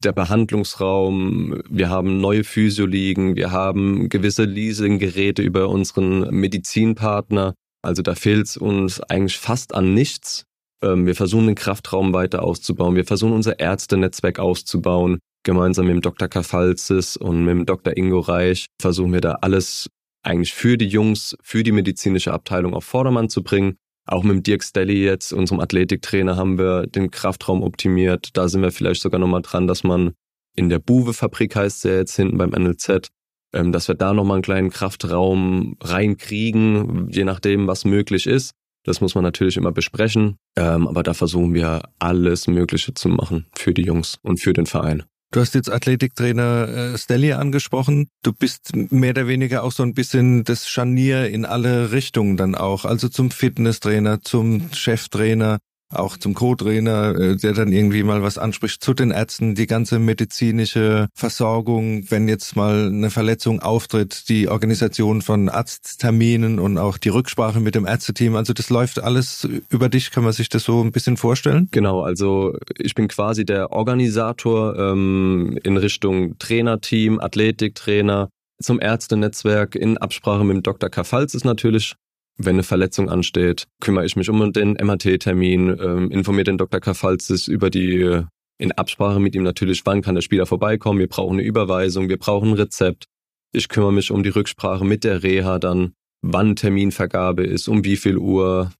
Der 0.02 0.12
Behandlungsraum, 0.12 1.60
wir 1.68 1.90
haben 1.90 2.20
neue 2.20 2.42
Physio 2.42 2.86
liegen, 2.86 3.36
wir 3.36 3.50
haben 3.50 4.08
gewisse 4.08 4.44
Leasinggeräte 4.44 5.42
über 5.42 5.68
unseren 5.68 6.30
Medizinpartner. 6.30 7.54
Also 7.82 8.02
da 8.02 8.14
fehlt 8.14 8.46
es 8.46 8.56
uns 8.56 9.00
eigentlich 9.00 9.38
fast 9.38 9.74
an 9.74 9.94
nichts. 9.94 10.44
Ähm, 10.82 11.06
wir 11.06 11.14
versuchen 11.14 11.46
den 11.46 11.54
Kraftraum 11.54 12.12
weiter 12.12 12.42
auszubauen. 12.42 12.96
Wir 12.96 13.04
versuchen 13.04 13.32
unser 13.32 13.58
Ärztenetzwerk 13.58 14.38
auszubauen. 14.38 15.18
Gemeinsam 15.42 15.86
mit 15.86 15.94
dem 15.94 16.02
Dr. 16.02 16.28
Kafalzis 16.28 17.16
und 17.16 17.44
mit 17.44 17.52
dem 17.52 17.66
Dr. 17.66 17.96
Ingo 17.96 18.20
Reich 18.20 18.66
versuchen 18.80 19.12
wir 19.12 19.22
da 19.22 19.38
alles 19.40 19.88
eigentlich 20.22 20.52
für 20.52 20.76
die 20.76 20.88
Jungs, 20.88 21.36
für 21.42 21.62
die 21.62 21.72
medizinische 21.72 22.32
Abteilung 22.32 22.74
auf 22.74 22.84
Vordermann 22.84 23.30
zu 23.30 23.42
bringen. 23.42 23.76
Auch 24.06 24.22
mit 24.22 24.32
dem 24.32 24.42
Dirk 24.42 24.64
Stelly 24.64 25.04
jetzt, 25.04 25.32
unserem 25.32 25.60
Athletiktrainer, 25.60 26.36
haben 26.36 26.58
wir 26.58 26.86
den 26.86 27.10
Kraftraum 27.10 27.62
optimiert. 27.62 28.36
Da 28.36 28.48
sind 28.48 28.60
wir 28.60 28.72
vielleicht 28.72 29.00
sogar 29.00 29.20
nochmal 29.20 29.42
dran, 29.42 29.66
dass 29.66 29.84
man 29.84 30.12
in 30.56 30.68
der 30.68 30.78
Buwe-Fabrik 30.78 31.56
heißt 31.56 31.84
der 31.84 31.98
jetzt 31.98 32.16
hinten 32.16 32.36
beim 32.36 32.50
NLZ, 32.50 33.08
ähm, 33.52 33.72
dass 33.72 33.88
wir 33.88 33.94
da 33.94 34.12
nochmal 34.12 34.36
einen 34.36 34.42
kleinen 34.42 34.70
Kraftraum 34.70 35.76
reinkriegen, 35.80 37.08
je 37.10 37.24
nachdem, 37.24 37.66
was 37.66 37.84
möglich 37.84 38.26
ist. 38.26 38.52
Das 38.84 39.00
muss 39.00 39.14
man 39.14 39.24
natürlich 39.24 39.56
immer 39.56 39.72
besprechen, 39.72 40.36
ähm, 40.56 40.88
aber 40.88 41.02
da 41.02 41.12
versuchen 41.12 41.52
wir 41.52 41.82
alles 41.98 42.46
Mögliche 42.46 42.94
zu 42.94 43.08
machen 43.08 43.46
für 43.54 43.74
die 43.74 43.82
Jungs 43.82 44.18
und 44.22 44.38
für 44.38 44.54
den 44.54 44.66
Verein. 44.66 45.04
Du 45.32 45.40
hast 45.40 45.54
jetzt 45.54 45.70
Athletiktrainer 45.70 46.68
äh, 46.68 46.98
Stelly 46.98 47.32
angesprochen. 47.34 48.08
Du 48.24 48.32
bist 48.32 48.74
mehr 48.74 49.10
oder 49.10 49.28
weniger 49.28 49.62
auch 49.62 49.70
so 49.70 49.84
ein 49.84 49.94
bisschen 49.94 50.42
das 50.42 50.68
Scharnier 50.68 51.28
in 51.28 51.44
alle 51.44 51.92
Richtungen 51.92 52.36
dann 52.36 52.56
auch. 52.56 52.84
Also 52.84 53.08
zum 53.08 53.30
Fitnesstrainer, 53.30 54.22
zum 54.22 54.72
Cheftrainer, 54.72 55.58
auch 55.90 56.16
zum 56.16 56.34
Co-Trainer, 56.34 57.14
äh, 57.18 57.36
der 57.36 57.52
dann 57.52 57.72
irgendwie 57.72 58.02
mal 58.02 58.22
was 58.22 58.38
anspricht, 58.38 58.82
zu 58.82 58.94
den 58.94 59.10
Ärzten, 59.10 59.54
die 59.54 59.66
ganze 59.66 59.98
medizinische 59.98 61.08
Versorgung, 61.14 62.10
wenn 62.10 62.28
jetzt 62.28 62.56
mal 62.56 62.86
eine 62.86 63.10
Verletzung 63.10 63.60
auftritt, 63.60 64.28
die 64.28 64.48
Organisation 64.48 65.22
von 65.22 65.48
Arztterminen 65.48 66.58
und 66.58 66.78
auch 66.78 66.98
die 66.98 67.08
Rücksprache 67.08 67.60
mit 67.60 67.74
dem 67.74 67.86
Ärzteteam. 67.86 68.36
Also 68.36 68.52
das 68.52 68.70
läuft 68.70 69.02
alles 69.02 69.48
über 69.68 69.88
dich. 69.88 70.10
Kann 70.10 70.24
man 70.24 70.32
sich 70.32 70.48
das 70.48 70.64
so 70.64 70.82
ein 70.82 70.92
bisschen 70.92 71.16
vorstellen? 71.16 71.68
Genau, 71.72 72.02
also 72.02 72.56
ich 72.78 72.94
bin 72.94 73.08
quasi 73.08 73.44
der 73.44 73.72
Organisator 73.72 74.76
ähm, 74.76 75.58
in 75.62 75.76
Richtung 75.76 76.38
Trainerteam, 76.38 77.20
Athletiktrainer, 77.20 78.28
zum 78.62 78.80
Ärztenetzwerk 78.80 79.74
in 79.74 79.98
Absprache 79.98 80.44
mit 80.44 80.56
dem 80.56 80.62
Dr. 80.62 80.90
Kafalzis 80.90 81.44
natürlich. 81.44 81.94
Wenn 82.36 82.56
eine 82.56 82.62
Verletzung 82.62 83.10
ansteht, 83.10 83.66
kümmere 83.80 84.06
ich 84.06 84.16
mich 84.16 84.30
um 84.30 84.52
den 84.52 84.72
MRT-Termin, 84.72 85.76
ähm, 85.80 86.10
informiere 86.10 86.44
den 86.44 86.58
Dr. 86.58 86.80
Kafalzis 86.80 87.48
über 87.48 87.70
die, 87.70 88.00
äh, 88.00 88.24
in 88.58 88.72
Absprache 88.72 89.20
mit 89.20 89.34
ihm 89.34 89.42
natürlich, 89.42 89.84
wann 89.84 90.02
kann 90.02 90.14
der 90.14 90.22
Spieler 90.22 90.46
vorbeikommen, 90.46 90.98
wir 90.98 91.08
brauchen 91.08 91.38
eine 91.38 91.46
Überweisung, 91.46 92.08
wir 92.08 92.18
brauchen 92.18 92.50
ein 92.50 92.54
Rezept. 92.54 93.06
Ich 93.52 93.68
kümmere 93.68 93.92
mich 93.92 94.10
um 94.10 94.22
die 94.22 94.28
Rücksprache 94.28 94.84
mit 94.84 95.04
der 95.04 95.22
Reha 95.22 95.58
dann, 95.58 95.94
wann 96.22 96.56
Terminvergabe 96.56 97.44
ist, 97.44 97.68
um 97.68 97.84
wie 97.84 97.96
viel 97.96 98.16
Uhr. 98.16 98.72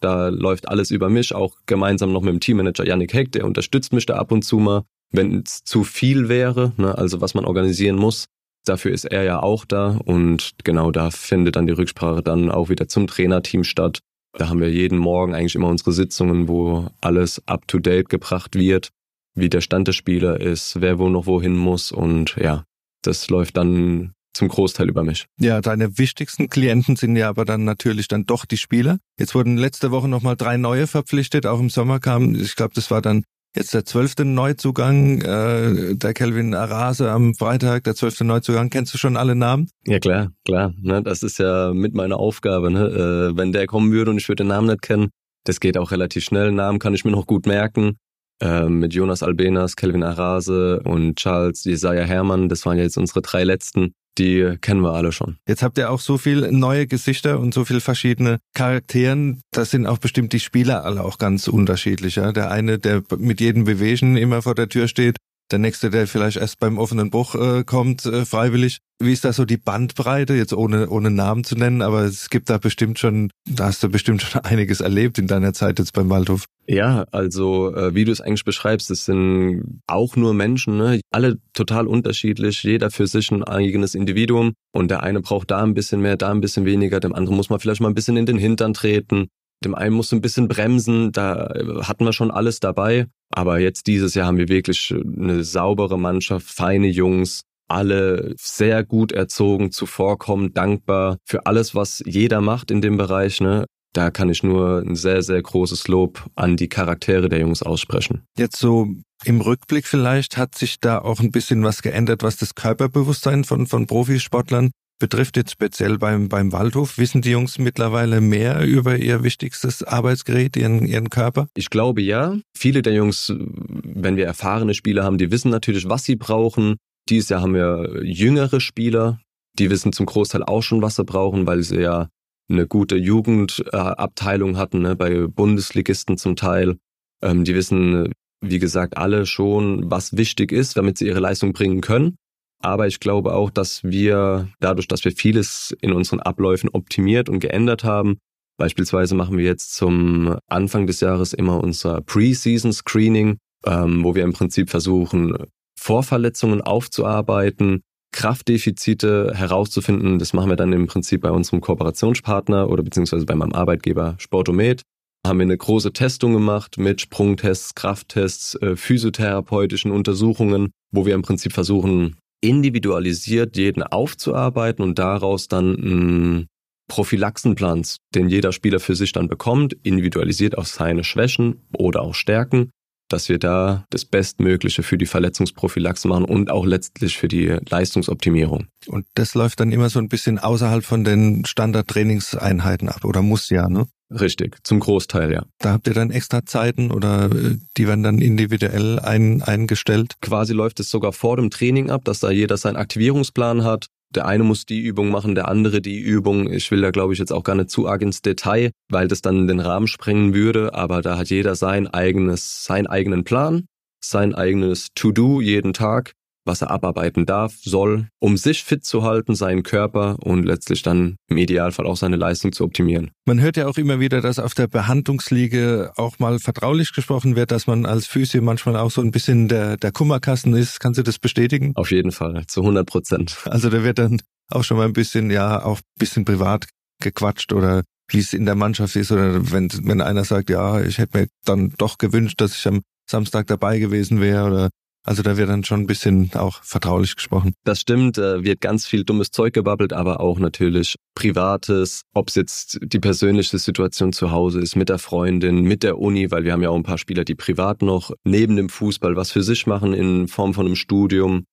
Da 0.00 0.28
läuft 0.28 0.68
alles 0.68 0.90
über 0.90 1.08
mich, 1.08 1.34
auch 1.34 1.56
gemeinsam 1.66 2.12
noch 2.12 2.22
mit 2.22 2.32
dem 2.32 2.40
Teammanager 2.40 2.86
Yannick 2.86 3.14
Heck, 3.14 3.32
der 3.32 3.44
unterstützt 3.44 3.92
mich 3.92 4.04
da 4.04 4.16
ab 4.16 4.32
und 4.32 4.42
zu 4.42 4.58
mal, 4.58 4.82
wenn 5.12 5.42
es 5.44 5.62
zu 5.64 5.84
viel 5.84 6.28
wäre, 6.28 6.72
ne, 6.76 6.96
also 6.96 7.20
was 7.20 7.34
man 7.34 7.44
organisieren 7.44 7.96
muss. 7.96 8.26
Dafür 8.64 8.92
ist 8.92 9.04
er 9.04 9.24
ja 9.24 9.42
auch 9.42 9.64
da 9.64 9.98
und 10.04 10.52
genau 10.62 10.90
da 10.90 11.10
findet 11.10 11.56
dann 11.56 11.66
die 11.66 11.72
Rücksprache 11.72 12.22
dann 12.22 12.50
auch 12.50 12.68
wieder 12.68 12.86
zum 12.88 13.06
Trainerteam 13.06 13.64
statt. 13.64 13.98
Da 14.38 14.48
haben 14.48 14.60
wir 14.60 14.70
jeden 14.70 14.98
Morgen 14.98 15.34
eigentlich 15.34 15.56
immer 15.56 15.68
unsere 15.68 15.92
Sitzungen, 15.92 16.48
wo 16.48 16.88
alles 17.00 17.42
up 17.46 17.66
to 17.66 17.78
date 17.78 18.08
gebracht 18.08 18.54
wird, 18.54 18.90
wie 19.34 19.50
der 19.50 19.60
Stand 19.60 19.88
des 19.88 19.96
Spieler 19.96 20.40
ist, 20.40 20.80
wer 20.80 20.98
wo 20.98 21.08
noch 21.08 21.26
wohin 21.26 21.56
muss 21.56 21.92
und 21.92 22.36
ja, 22.36 22.64
das 23.02 23.28
läuft 23.28 23.56
dann 23.56 24.12
zum 24.32 24.48
Großteil 24.48 24.88
über 24.88 25.02
mich. 25.02 25.26
Ja, 25.38 25.60
deine 25.60 25.98
wichtigsten 25.98 26.48
Klienten 26.48 26.96
sind 26.96 27.16
ja 27.16 27.28
aber 27.28 27.44
dann 27.44 27.64
natürlich 27.64 28.08
dann 28.08 28.24
doch 28.24 28.44
die 28.44 28.56
Spieler. 28.56 28.98
Jetzt 29.18 29.34
wurden 29.34 29.58
letzte 29.58 29.90
Woche 29.90 30.08
nochmal 30.08 30.36
drei 30.36 30.56
neue 30.56 30.86
verpflichtet, 30.86 31.46
auch 31.46 31.60
im 31.60 31.68
Sommer 31.68 32.00
kamen, 32.00 32.34
ich 32.34 32.56
glaube, 32.56 32.74
das 32.74 32.90
war 32.90 33.02
dann 33.02 33.24
Jetzt 33.54 33.74
der 33.74 33.84
zwölfte 33.84 34.24
Neuzugang, 34.24 35.20
äh, 35.20 35.94
der 35.94 36.14
Kelvin 36.14 36.54
Arase 36.54 37.10
am 37.10 37.34
Freitag, 37.34 37.84
der 37.84 37.94
zwölfte 37.94 38.24
Neuzugang. 38.24 38.70
Kennst 38.70 38.94
du 38.94 38.98
schon 38.98 39.16
alle 39.16 39.34
Namen? 39.34 39.68
Ja 39.86 39.98
klar, 39.98 40.32
klar. 40.46 40.72
Ne, 40.80 41.02
das 41.02 41.22
ist 41.22 41.38
ja 41.38 41.74
mit 41.74 41.94
meiner 41.94 42.16
Aufgabe. 42.16 42.70
Ne? 42.70 42.86
Äh, 42.86 43.36
wenn 43.36 43.52
der 43.52 43.66
kommen 43.66 43.92
würde 43.92 44.10
und 44.10 44.16
ich 44.16 44.28
würde 44.28 44.44
den 44.44 44.48
Namen 44.48 44.68
nicht 44.68 44.80
kennen, 44.80 45.10
das 45.44 45.60
geht 45.60 45.76
auch 45.76 45.90
relativ 45.90 46.24
schnell. 46.24 46.50
Namen 46.50 46.78
kann 46.78 46.94
ich 46.94 47.04
mir 47.04 47.10
noch 47.10 47.26
gut 47.26 47.44
merken. 47.44 47.98
Äh, 48.40 48.70
mit 48.70 48.94
Jonas 48.94 49.22
Albenas, 49.22 49.76
Kelvin 49.76 50.02
Arase 50.02 50.80
und 50.84 51.16
Charles 51.16 51.64
Jesaja 51.64 52.04
Hermann, 52.04 52.48
das 52.48 52.64
waren 52.64 52.78
ja 52.78 52.84
jetzt 52.84 52.96
unsere 52.96 53.20
drei 53.20 53.44
letzten 53.44 53.92
die 54.18 54.56
kennen 54.60 54.82
wir 54.82 54.92
alle 54.92 55.12
schon. 55.12 55.38
Jetzt 55.46 55.62
habt 55.62 55.78
ihr 55.78 55.90
auch 55.90 56.00
so 56.00 56.18
viel 56.18 56.50
neue 56.52 56.86
Gesichter 56.86 57.40
und 57.40 57.54
so 57.54 57.64
viel 57.64 57.80
verschiedene 57.80 58.38
Charakteren. 58.54 59.42
Das 59.50 59.70
sind 59.70 59.86
auch 59.86 59.98
bestimmt 59.98 60.32
die 60.32 60.40
Spieler 60.40 60.84
alle 60.84 61.02
auch 61.02 61.18
ganz 61.18 61.48
unterschiedlich. 61.48 62.16
Ja? 62.16 62.32
Der 62.32 62.50
eine, 62.50 62.78
der 62.78 63.02
mit 63.16 63.40
jedem 63.40 63.64
Bewegen 63.64 64.16
immer 64.16 64.42
vor 64.42 64.54
der 64.54 64.68
Tür 64.68 64.88
steht, 64.88 65.16
der 65.52 65.58
nächste, 65.58 65.90
der 65.90 66.06
vielleicht 66.06 66.38
erst 66.38 66.58
beim 66.58 66.78
offenen 66.78 67.10
Bruch 67.10 67.34
äh, 67.34 67.64
kommt, 67.64 68.06
äh, 68.06 68.24
freiwillig. 68.24 68.78
Wie 68.98 69.12
ist 69.12 69.24
da 69.24 69.32
so 69.32 69.44
die 69.44 69.56
Bandbreite, 69.56 70.34
jetzt 70.34 70.52
ohne, 70.52 70.88
ohne 70.88 71.10
Namen 71.10 71.44
zu 71.44 71.56
nennen, 71.56 71.82
aber 71.82 72.02
es 72.02 72.30
gibt 72.30 72.48
da 72.50 72.58
bestimmt 72.58 72.98
schon, 72.98 73.30
da 73.48 73.66
hast 73.66 73.82
du 73.82 73.88
bestimmt 73.88 74.22
schon 74.22 74.40
einiges 74.44 74.80
erlebt 74.80 75.18
in 75.18 75.26
deiner 75.26 75.52
Zeit 75.52 75.78
jetzt 75.78 75.92
beim 75.92 76.08
Waldhof. 76.08 76.44
Ja, 76.66 77.04
also 77.10 77.74
äh, 77.74 77.94
wie 77.94 78.04
du 78.04 78.12
es 78.12 78.20
eigentlich 78.20 78.44
beschreibst, 78.44 78.90
es 78.90 79.04
sind 79.04 79.82
auch 79.86 80.16
nur 80.16 80.32
Menschen, 80.34 80.76
ne? 80.78 81.00
alle 81.10 81.38
total 81.52 81.86
unterschiedlich, 81.86 82.62
jeder 82.62 82.90
für 82.90 83.06
sich 83.06 83.30
ein 83.30 83.42
eigenes 83.42 83.94
Individuum 83.94 84.52
und 84.72 84.90
der 84.90 85.02
eine 85.02 85.20
braucht 85.20 85.50
da 85.50 85.62
ein 85.62 85.74
bisschen 85.74 86.00
mehr, 86.00 86.16
da 86.16 86.30
ein 86.30 86.40
bisschen 86.40 86.64
weniger, 86.64 87.00
dem 87.00 87.14
anderen 87.14 87.36
muss 87.36 87.50
man 87.50 87.58
vielleicht 87.58 87.80
mal 87.80 87.88
ein 87.88 87.94
bisschen 87.94 88.16
in 88.16 88.26
den 88.26 88.38
Hintern 88.38 88.74
treten, 88.74 89.26
dem 89.64 89.74
einen 89.74 89.94
muss 89.94 90.12
ein 90.12 90.20
bisschen 90.20 90.48
bremsen, 90.48 91.12
da 91.12 91.46
äh, 91.46 91.82
hatten 91.82 92.04
wir 92.04 92.12
schon 92.12 92.30
alles 92.30 92.60
dabei. 92.60 93.06
Aber 93.32 93.58
jetzt 93.58 93.86
dieses 93.86 94.14
Jahr 94.14 94.26
haben 94.26 94.38
wir 94.38 94.48
wirklich 94.48 94.94
eine 94.94 95.42
saubere 95.42 95.98
Mannschaft, 95.98 96.46
feine 96.46 96.88
Jungs, 96.88 97.42
alle 97.68 98.34
sehr 98.38 98.84
gut 98.84 99.12
erzogen, 99.12 99.72
zuvorkommend, 99.72 100.56
dankbar 100.56 101.16
für 101.24 101.46
alles, 101.46 101.74
was 101.74 102.02
jeder 102.04 102.40
macht 102.40 102.70
in 102.70 102.82
dem 102.82 102.98
Bereich. 102.98 103.40
Ne? 103.40 103.64
Da 103.94 104.10
kann 104.10 104.28
ich 104.28 104.42
nur 104.42 104.82
ein 104.86 104.94
sehr, 104.94 105.22
sehr 105.22 105.40
großes 105.40 105.88
Lob 105.88 106.26
an 106.34 106.56
die 106.56 106.68
Charaktere 106.68 107.28
der 107.28 107.40
Jungs 107.40 107.62
aussprechen. 107.62 108.22
Jetzt 108.38 108.58
so 108.58 108.88
im 109.24 109.40
Rückblick 109.40 109.86
vielleicht 109.86 110.36
hat 110.36 110.54
sich 110.54 110.80
da 110.80 110.98
auch 110.98 111.20
ein 111.20 111.30
bisschen 111.30 111.62
was 111.62 111.82
geändert, 111.82 112.22
was 112.22 112.36
das 112.36 112.54
Körperbewusstsein 112.54 113.44
von, 113.44 113.66
von 113.66 113.86
Profisportlern 113.86 114.70
betrifft 115.02 115.36
jetzt 115.36 115.50
speziell 115.50 115.98
beim, 115.98 116.28
beim 116.28 116.52
Waldhof. 116.52 116.96
Wissen 116.96 117.22
die 117.22 117.32
Jungs 117.32 117.58
mittlerweile 117.58 118.20
mehr 118.20 118.64
über 118.64 118.96
ihr 118.98 119.24
wichtigstes 119.24 119.82
Arbeitsgerät, 119.82 120.56
ihren, 120.56 120.86
ihren 120.86 121.10
Körper? 121.10 121.48
Ich 121.56 121.70
glaube 121.70 122.02
ja. 122.02 122.36
Viele 122.56 122.82
der 122.82 122.94
Jungs, 122.94 123.34
wenn 123.36 124.16
wir 124.16 124.26
erfahrene 124.26 124.74
Spieler 124.74 125.02
haben, 125.02 125.18
die 125.18 125.32
wissen 125.32 125.50
natürlich, 125.50 125.88
was 125.88 126.04
sie 126.04 126.14
brauchen. 126.14 126.76
Dieses 127.08 127.30
Jahr 127.30 127.40
haben 127.42 127.54
wir 127.54 128.04
jüngere 128.04 128.60
Spieler, 128.60 129.18
die 129.58 129.70
wissen 129.70 129.92
zum 129.92 130.06
Großteil 130.06 130.44
auch 130.44 130.62
schon, 130.62 130.82
was 130.82 130.94
sie 130.94 131.04
brauchen, 131.04 131.48
weil 131.48 131.64
sie 131.64 131.80
ja 131.80 132.08
eine 132.48 132.68
gute 132.68 132.94
Jugendabteilung 132.94 134.56
hatten, 134.56 134.82
ne, 134.82 134.94
bei 134.94 135.26
Bundesligisten 135.26 136.16
zum 136.16 136.36
Teil. 136.36 136.76
Ähm, 137.22 137.42
die 137.42 137.56
wissen, 137.56 138.12
wie 138.40 138.60
gesagt, 138.60 138.96
alle 138.96 139.26
schon, 139.26 139.90
was 139.90 140.16
wichtig 140.16 140.52
ist, 140.52 140.76
damit 140.76 140.98
sie 140.98 141.08
ihre 141.08 141.18
Leistung 141.18 141.52
bringen 141.54 141.80
können. 141.80 142.14
Aber 142.62 142.86
ich 142.86 143.00
glaube 143.00 143.34
auch, 143.34 143.50
dass 143.50 143.82
wir 143.82 144.48
dadurch, 144.60 144.86
dass 144.86 145.04
wir 145.04 145.12
vieles 145.12 145.76
in 145.80 145.92
unseren 145.92 146.20
Abläufen 146.20 146.70
optimiert 146.70 147.28
und 147.28 147.40
geändert 147.40 147.82
haben, 147.82 148.18
beispielsweise 148.56 149.16
machen 149.16 149.36
wir 149.36 149.44
jetzt 149.44 149.74
zum 149.74 150.36
Anfang 150.48 150.86
des 150.86 151.00
Jahres 151.00 151.32
immer 151.32 151.62
unser 151.62 152.00
Pre-Season 152.02 152.72
Screening, 152.72 153.38
ähm, 153.66 154.04
wo 154.04 154.14
wir 154.14 154.22
im 154.22 154.32
Prinzip 154.32 154.70
versuchen, 154.70 155.36
Vorverletzungen 155.78 156.62
aufzuarbeiten, 156.62 157.82
Kraftdefizite 158.12 159.32
herauszufinden. 159.34 160.20
Das 160.20 160.32
machen 160.32 160.50
wir 160.50 160.56
dann 160.56 160.72
im 160.72 160.86
Prinzip 160.86 161.22
bei 161.22 161.30
unserem 161.30 161.60
Kooperationspartner 161.60 162.70
oder 162.70 162.84
beziehungsweise 162.84 163.26
bei 163.26 163.34
meinem 163.34 163.52
Arbeitgeber 163.52 164.14
Sportomet. 164.18 164.82
Haben 165.26 165.38
wir 165.38 165.44
eine 165.44 165.56
große 165.56 165.92
Testung 165.92 166.32
gemacht 166.32 166.78
mit 166.78 167.00
Sprungtests, 167.00 167.74
Krafttests, 167.74 168.54
äh, 168.56 168.76
physiotherapeutischen 168.76 169.90
Untersuchungen, 169.90 170.70
wo 170.92 171.06
wir 171.06 171.14
im 171.14 171.22
Prinzip 171.22 171.52
versuchen, 171.52 172.16
individualisiert 172.42 173.56
jeden 173.56 173.82
aufzuarbeiten 173.82 174.84
und 174.84 174.98
daraus 174.98 175.48
dann 175.48 175.76
einen 175.76 176.46
Prophylaxenplan, 176.88 177.86
den 178.14 178.28
jeder 178.28 178.52
Spieler 178.52 178.80
für 178.80 178.94
sich 178.94 179.12
dann 179.12 179.28
bekommt, 179.28 179.72
individualisiert 179.82 180.58
auf 180.58 180.66
seine 180.66 181.04
Schwächen 181.04 181.62
oder 181.72 182.02
auch 182.02 182.14
Stärken, 182.14 182.70
dass 183.08 183.28
wir 183.28 183.38
da 183.38 183.86
das 183.90 184.04
Bestmögliche 184.04 184.82
für 184.82 184.98
die 184.98 185.06
Verletzungsprophylaxe 185.06 186.08
machen 186.08 186.24
und 186.24 186.50
auch 186.50 186.66
letztlich 186.66 187.16
für 187.16 187.28
die 187.28 187.56
Leistungsoptimierung. 187.68 188.66
Und 188.86 189.06
das 189.14 189.34
läuft 189.34 189.60
dann 189.60 189.72
immer 189.72 189.88
so 189.88 190.00
ein 190.00 190.08
bisschen 190.08 190.38
außerhalb 190.38 190.84
von 190.84 191.04
den 191.04 191.44
Standardtrainingseinheiten 191.44 192.88
ab 192.88 193.04
oder 193.04 193.22
muss 193.22 193.48
ja, 193.48 193.68
ne? 193.68 193.86
Richtig, 194.20 194.58
zum 194.64 194.80
Großteil, 194.80 195.32
ja. 195.32 195.44
Da 195.58 195.72
habt 195.72 195.86
ihr 195.86 195.94
dann 195.94 196.10
extra 196.10 196.44
Zeiten 196.44 196.90
oder 196.90 197.26
äh, 197.26 197.56
die 197.76 197.86
werden 197.86 198.02
dann 198.02 198.18
individuell 198.18 198.98
ein, 198.98 199.42
eingestellt? 199.42 200.14
Quasi 200.20 200.52
läuft 200.52 200.80
es 200.80 200.90
sogar 200.90 201.12
vor 201.12 201.36
dem 201.36 201.50
Training 201.50 201.90
ab, 201.90 202.04
dass 202.04 202.20
da 202.20 202.30
jeder 202.30 202.56
seinen 202.56 202.76
Aktivierungsplan 202.76 203.64
hat. 203.64 203.86
Der 204.14 204.26
eine 204.26 204.44
muss 204.44 204.66
die 204.66 204.80
Übung 204.80 205.10
machen, 205.10 205.34
der 205.34 205.48
andere 205.48 205.80
die 205.80 205.98
Übung. 205.98 206.52
Ich 206.52 206.70
will 206.70 206.82
da, 206.82 206.90
glaube 206.90 207.14
ich, 207.14 207.18
jetzt 207.18 207.32
auch 207.32 207.44
gar 207.44 207.54
nicht 207.54 207.70
zu 207.70 207.88
arg 207.88 208.02
ins 208.02 208.20
Detail, 208.20 208.70
weil 208.90 209.08
das 209.08 209.22
dann 209.22 209.46
den 209.46 209.60
Rahmen 209.60 209.86
sprengen 209.86 210.34
würde. 210.34 210.74
Aber 210.74 211.00
da 211.00 211.16
hat 211.16 211.30
jeder 211.30 211.54
sein 211.54 211.86
eigenes, 211.86 212.64
seinen 212.64 212.86
eigenen 212.86 213.24
Plan, 213.24 213.64
sein 214.04 214.34
eigenes 214.34 214.88
To-Do 214.94 215.40
jeden 215.40 215.72
Tag 215.72 216.12
was 216.44 216.62
er 216.62 216.70
abarbeiten 216.70 217.26
darf, 217.26 217.54
soll, 217.56 218.08
um 218.18 218.36
sich 218.36 218.64
fit 218.64 218.84
zu 218.84 219.02
halten, 219.02 219.34
seinen 219.34 219.62
Körper 219.62 220.16
und 220.20 220.44
letztlich 220.44 220.82
dann 220.82 221.16
im 221.28 221.36
Idealfall 221.36 221.86
auch 221.86 221.96
seine 221.96 222.16
Leistung 222.16 222.52
zu 222.52 222.64
optimieren. 222.64 223.10
Man 223.26 223.40
hört 223.40 223.56
ja 223.56 223.66
auch 223.66 223.76
immer 223.76 224.00
wieder, 224.00 224.20
dass 224.20 224.38
auf 224.38 224.54
der 224.54 224.66
Behandlungsliege 224.66 225.92
auch 225.96 226.18
mal 226.18 226.38
vertraulich 226.38 226.92
gesprochen 226.92 227.36
wird, 227.36 227.50
dass 227.50 227.66
man 227.66 227.86
als 227.86 228.06
Physio 228.06 228.42
manchmal 228.42 228.76
auch 228.76 228.90
so 228.90 229.00
ein 229.00 229.10
bisschen 229.10 229.48
der, 229.48 229.76
der 229.76 229.92
Kummerkasten 229.92 230.54
ist. 230.54 230.80
Kannst 230.80 230.98
du 230.98 231.02
das 231.02 231.18
bestätigen? 231.18 231.72
Auf 231.76 231.90
jeden 231.90 232.12
Fall, 232.12 232.44
zu 232.46 232.60
100 232.60 232.86
Prozent. 232.86 233.38
Also 233.44 233.70
da 233.70 233.84
wird 233.84 233.98
dann 233.98 234.20
auch 234.50 234.64
schon 234.64 234.76
mal 234.76 234.86
ein 234.86 234.92
bisschen, 234.92 235.30
ja, 235.30 235.64
auch 235.64 235.78
ein 235.78 235.98
bisschen 235.98 236.24
privat 236.24 236.66
gequatscht 237.00 237.52
oder 237.52 237.82
wie 238.08 238.18
es 238.18 238.32
in 238.32 238.44
der 238.44 238.54
Mannschaft 238.54 238.96
ist 238.96 239.10
oder 239.10 239.50
wenn, 239.52 239.70
wenn 239.84 240.00
einer 240.00 240.24
sagt, 240.24 240.50
ja, 240.50 240.80
ich 240.80 240.98
hätte 240.98 241.18
mir 241.18 241.26
dann 241.44 241.72
doch 241.78 241.98
gewünscht, 241.98 242.40
dass 242.40 242.54
ich 242.54 242.66
am 242.66 242.82
Samstag 243.08 243.46
dabei 243.46 243.78
gewesen 243.78 244.20
wäre 244.20 244.46
oder 244.46 244.70
also 245.04 245.22
da 245.22 245.36
wird 245.36 245.48
dann 245.48 245.64
schon 245.64 245.80
ein 245.80 245.86
bisschen 245.86 246.30
auch 246.34 246.62
vertraulich 246.62 247.16
gesprochen. 247.16 247.54
Das 247.64 247.80
stimmt, 247.80 248.18
äh, 248.18 248.44
wird 248.44 248.60
ganz 248.60 248.86
viel 248.86 249.04
dummes 249.04 249.30
Zeug 249.30 249.52
gebabbelt, 249.52 249.92
aber 249.92 250.20
auch 250.20 250.38
natürlich 250.38 250.94
Privates, 251.14 252.02
ob 252.14 252.28
es 252.28 252.36
jetzt 252.36 252.78
die 252.82 253.00
persönliche 253.00 253.58
Situation 253.58 254.12
zu 254.12 254.30
Hause 254.30 254.60
ist, 254.60 254.76
mit 254.76 254.88
der 254.88 254.98
Freundin, 254.98 255.62
mit 255.62 255.82
der 255.82 255.98
Uni, 255.98 256.30
weil 256.30 256.44
wir 256.44 256.52
haben 256.52 256.62
ja 256.62 256.70
auch 256.70 256.76
ein 256.76 256.84
paar 256.84 256.98
Spieler, 256.98 257.24
die 257.24 257.34
privat 257.34 257.82
noch 257.82 258.12
neben 258.24 258.56
dem 258.56 258.68
Fußball 258.68 259.16
was 259.16 259.32
für 259.32 259.42
sich 259.42 259.66
machen 259.66 259.92
in 259.92 260.28
Form 260.28 260.54
von 260.54 260.66
einem 260.66 260.76
Studium. 260.76 261.44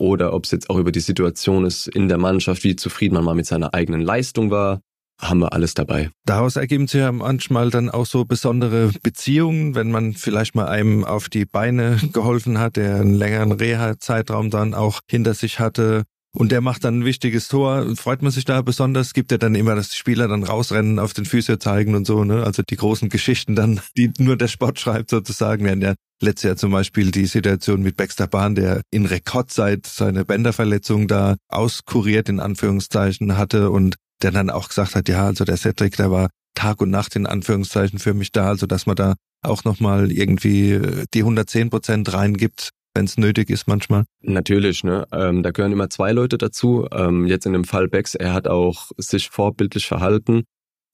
Oder 0.00 0.32
ob 0.32 0.44
es 0.44 0.52
jetzt 0.52 0.70
auch 0.70 0.78
über 0.78 0.92
die 0.92 1.00
Situation 1.00 1.64
ist 1.64 1.88
in 1.88 2.08
der 2.08 2.18
Mannschaft, 2.18 2.62
wie 2.62 2.76
zufrieden 2.76 3.14
man 3.14 3.24
mal 3.24 3.34
mit 3.34 3.46
seiner 3.46 3.74
eigenen 3.74 4.00
Leistung 4.00 4.50
war 4.50 4.80
haben 5.20 5.40
wir 5.40 5.52
alles 5.52 5.74
dabei. 5.74 6.10
Daraus 6.24 6.56
ergeben 6.56 6.86
sich 6.86 7.00
ja 7.00 7.10
manchmal 7.12 7.70
dann 7.70 7.90
auch 7.90 8.06
so 8.06 8.24
besondere 8.24 8.90
Beziehungen, 9.02 9.74
wenn 9.74 9.90
man 9.90 10.14
vielleicht 10.14 10.54
mal 10.54 10.68
einem 10.68 11.04
auf 11.04 11.28
die 11.28 11.44
Beine 11.44 11.98
geholfen 12.12 12.58
hat, 12.58 12.76
der 12.76 12.96
einen 12.96 13.14
längeren 13.14 13.52
Reha-Zeitraum 13.52 14.50
dann 14.50 14.74
auch 14.74 15.00
hinter 15.08 15.34
sich 15.34 15.58
hatte. 15.58 16.04
Und 16.36 16.52
der 16.52 16.60
macht 16.60 16.84
dann 16.84 17.00
ein 17.00 17.04
wichtiges 17.04 17.48
Tor. 17.48 17.96
Freut 17.96 18.22
man 18.22 18.30
sich 18.30 18.44
da 18.44 18.60
besonders? 18.62 19.14
Gibt 19.14 19.32
ja 19.32 19.38
dann 19.38 19.54
immer, 19.54 19.74
dass 19.74 19.88
die 19.88 19.96
Spieler 19.96 20.28
dann 20.28 20.44
rausrennen, 20.44 20.98
auf 20.98 21.14
den 21.14 21.24
Füße 21.24 21.58
zeigen 21.58 21.94
und 21.94 22.06
so, 22.06 22.22
ne? 22.22 22.44
Also 22.44 22.62
die 22.62 22.76
großen 22.76 23.08
Geschichten 23.08 23.56
dann, 23.56 23.80
die 23.96 24.12
nur 24.18 24.36
der 24.36 24.48
Sport 24.48 24.78
schreibt 24.80 25.10
sozusagen. 25.10 25.64
Wir 25.64 25.72
hatten 25.72 25.82
ja 25.82 25.94
letztes 26.20 26.44
Jahr 26.44 26.56
zum 26.56 26.70
Beispiel 26.70 27.10
die 27.10 27.26
Situation 27.26 27.82
mit 27.82 27.96
Baxter 27.96 28.26
Bahn, 28.26 28.54
der 28.54 28.82
in 28.90 29.06
Rekordzeit 29.06 29.86
seine 29.86 30.24
Bänderverletzung 30.24 31.08
da 31.08 31.36
auskuriert 31.48 32.28
in 32.28 32.40
Anführungszeichen 32.40 33.38
hatte 33.38 33.70
und 33.70 33.96
der 34.22 34.30
dann 34.30 34.50
auch 34.50 34.68
gesagt 34.68 34.94
hat, 34.94 35.08
ja, 35.08 35.26
also 35.26 35.44
der 35.44 35.56
Cedric, 35.56 35.96
der 35.96 36.10
war 36.10 36.28
Tag 36.54 36.80
und 36.80 36.90
Nacht 36.90 37.14
in 37.16 37.26
Anführungszeichen 37.26 37.98
für 37.98 38.14
mich 38.14 38.32
da, 38.32 38.48
also 38.48 38.66
dass 38.66 38.86
man 38.86 38.96
da 38.96 39.14
auch 39.42 39.64
nochmal 39.64 40.10
irgendwie 40.10 40.72
äh, 40.72 41.04
die 41.14 41.20
110 41.20 41.70
Prozent 41.70 42.12
reingibt, 42.12 42.70
wenn 42.94 43.04
es 43.04 43.16
nötig 43.16 43.50
ist 43.50 43.68
manchmal. 43.68 44.04
Natürlich, 44.22 44.82
ne? 44.82 45.06
Ähm, 45.12 45.42
da 45.42 45.52
gehören 45.52 45.72
immer 45.72 45.90
zwei 45.90 46.12
Leute 46.12 46.36
dazu. 46.36 46.86
Ähm, 46.90 47.26
jetzt 47.26 47.46
in 47.46 47.52
dem 47.52 47.64
Fall 47.64 47.88
Bex, 47.88 48.14
er 48.14 48.32
hat 48.32 48.48
auch 48.48 48.90
sich 48.96 49.30
vorbildlich 49.30 49.86
verhalten, 49.86 50.42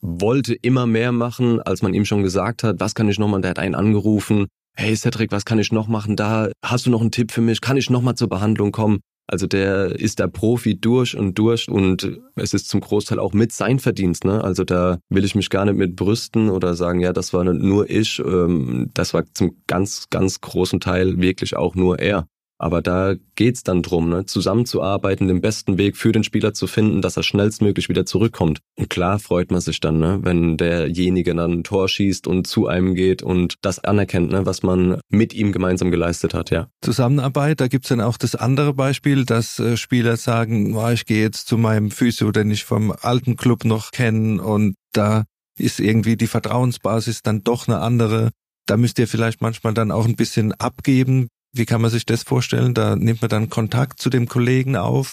wollte 0.03 0.55
immer 0.55 0.87
mehr 0.87 1.13
machen, 1.13 1.63
als 1.63 1.81
man 1.81 1.95
ihm 1.95 2.05
schon 2.05 2.23
gesagt 2.23 2.63
hat, 2.63 2.81
was 2.81 2.95
kann 2.95 3.09
ich 3.09 3.19
noch 3.19 3.29
mal, 3.29 3.41
der 3.41 3.51
hat 3.51 3.59
einen 3.59 3.75
angerufen, 3.75 4.49
hey 4.77 4.95
Cedric, 4.95 5.33
was 5.33 5.45
kann 5.45 5.59
ich 5.59 5.73
noch 5.73 5.89
machen 5.89 6.17
da? 6.17 6.51
Hast 6.63 6.87
du 6.87 6.91
noch 6.91 7.01
einen 7.01 7.11
Tipp 7.11 7.33
für 7.33 7.41
mich? 7.41 7.61
Kann 7.61 7.77
ich 7.77 7.91
noch 7.91 8.03
mal 8.03 8.15
zur 8.17 8.29
Behandlung 8.29 8.73
kommen? 8.73 9.01
Also 9.27 9.47
der 9.47 9.99
ist 9.99 10.19
der 10.19 10.29
Profi 10.29 10.79
durch 10.79 11.17
und 11.17 11.39
durch 11.39 11.69
und 11.69 12.21
es 12.37 12.53
ist 12.53 12.69
zum 12.69 12.81
Großteil 12.81 13.19
auch 13.19 13.33
mit 13.33 13.53
sein 13.53 13.79
Verdienst. 13.79 14.25
Ne? 14.25 14.45
Also 14.45 14.65
da 14.65 14.99
will 15.09 15.25
ich 15.25 15.35
mich 15.35 15.49
gar 15.49 15.65
nicht 15.65 15.77
mit 15.77 15.97
brüsten 15.97 16.51
oder 16.51 16.75
sagen, 16.75 17.01
ja, 17.01 17.13
das 17.13 17.33
war 17.33 17.45
nur 17.45 17.89
ich. 17.89 18.19
Ähm, 18.19 18.91
das 18.93 19.15
war 19.15 19.25
zum 19.33 19.57
ganz, 19.67 20.09
ganz 20.11 20.41
großen 20.41 20.81
Teil 20.81 21.21
wirklich 21.21 21.57
auch 21.57 21.75
nur 21.75 21.99
er. 21.99 22.27
Aber 22.59 22.83
da 22.83 23.15
geht's 23.35 23.63
dann 23.63 23.83
drum, 23.83 24.09
ne? 24.09 24.27
zusammenzuarbeiten, 24.27 25.27
den 25.27 25.41
besten 25.41 25.77
Weg 25.77 25.97
für 25.97 26.13
den 26.13 26.25
Spieler 26.25 26.55
zu 26.55 26.67
finden, 26.67 27.03
dass 27.03 27.17
er 27.17 27.23
schnellstmöglich 27.23 27.89
wieder 27.89 28.07
zurückkommt. 28.07 28.61
Und 28.77 28.91
klar 28.91 29.19
freut 29.19 29.51
man 29.51 29.61
sich 29.61 29.81
dann, 29.81 29.99
ne? 29.99 30.21
wenn 30.23 30.57
derjenige 30.57 31.35
dann 31.35 31.53
ein 31.53 31.65
Tor 31.65 31.89
schießt 31.89 32.27
und 32.27 32.47
zu 32.47 32.69
einem 32.69 32.95
geht 32.95 33.23
und 33.23 33.57
das 33.63 33.81
anerkennt, 33.81 34.31
ne? 34.31 34.47
was 34.47 34.63
man 34.63 35.01
mit 35.09 35.35
ihm 35.35 35.53
gemeinsam 35.53 35.91
geleistet 35.91 36.33
hat, 36.33 36.51
ja. 36.51 36.69
Zusammenarbeit, 36.81 37.61
da 37.61 37.69
gibt's 37.69 37.89
dann 37.89 38.01
auch 38.01 38.17
das 38.17 38.37
andere 38.37 38.73
Beispiel, 38.73 39.25
dass 39.25 39.59
äh, 39.59 39.77
Spieler 39.77 40.17
sagen, 40.17 40.77
oh, 40.77 40.89
ich 40.91 41.07
gehe 41.07 41.23
jetzt 41.23 41.49
zu 41.49 41.59
meinem 41.59 41.91
Physio, 41.91 42.31
den 42.31 42.51
ich 42.51 42.65
vom 42.65 42.93
alten 42.93 43.37
Club 43.37 43.65
noch 43.65 43.91
kenne 43.91 44.43
und 44.43 44.77
da 44.93 45.25
ist 45.59 45.81
irgendwie 45.81 46.17
die 46.17 46.27
Vertrauensbasis 46.27 47.23
dann 47.23 47.43
doch 47.43 47.69
eine 47.69 47.81
andere. 47.81 48.31
Da 48.67 48.77
müsst 48.77 48.99
ihr 48.99 49.09
vielleicht 49.09 49.43
manchmal 49.43 49.75
dann 49.75 49.91
auch 49.91 50.07
ein 50.07 50.17
bisschen 50.17 50.53
abgeben, 50.53 51.29
wie 51.55 51.65
kann 51.65 51.81
man 51.81 51.91
sich 51.91 52.05
das 52.05 52.23
vorstellen? 52.23 52.75
Da 52.75 52.97
nimmt 52.97 53.23
man 53.23 53.29
dann 53.29 53.51
Kontakt 53.51 54.01
zu 54.01 54.11
dem 54.11 54.29
Kollegen 54.29 54.77
auf. 54.77 55.13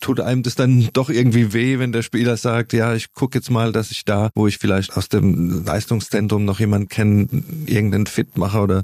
Tut 0.00 0.18
einem 0.18 0.42
das 0.42 0.56
dann 0.56 0.88
doch 0.92 1.10
irgendwie 1.10 1.52
weh, 1.52 1.78
wenn 1.78 1.92
der 1.92 2.02
Spieler 2.02 2.36
sagt, 2.36 2.72
ja, 2.72 2.94
ich 2.94 3.12
gucke 3.12 3.38
jetzt 3.38 3.50
mal, 3.50 3.70
dass 3.70 3.92
ich 3.92 4.04
da, 4.04 4.30
wo 4.34 4.48
ich 4.48 4.58
vielleicht 4.58 4.96
aus 4.96 5.08
dem 5.08 5.64
Leistungszentrum 5.64 6.44
noch 6.44 6.58
jemanden 6.58 6.88
kenne, 6.88 7.28
irgendeinen 7.66 8.06
Fit 8.06 8.36
mache 8.36 8.58
oder 8.58 8.82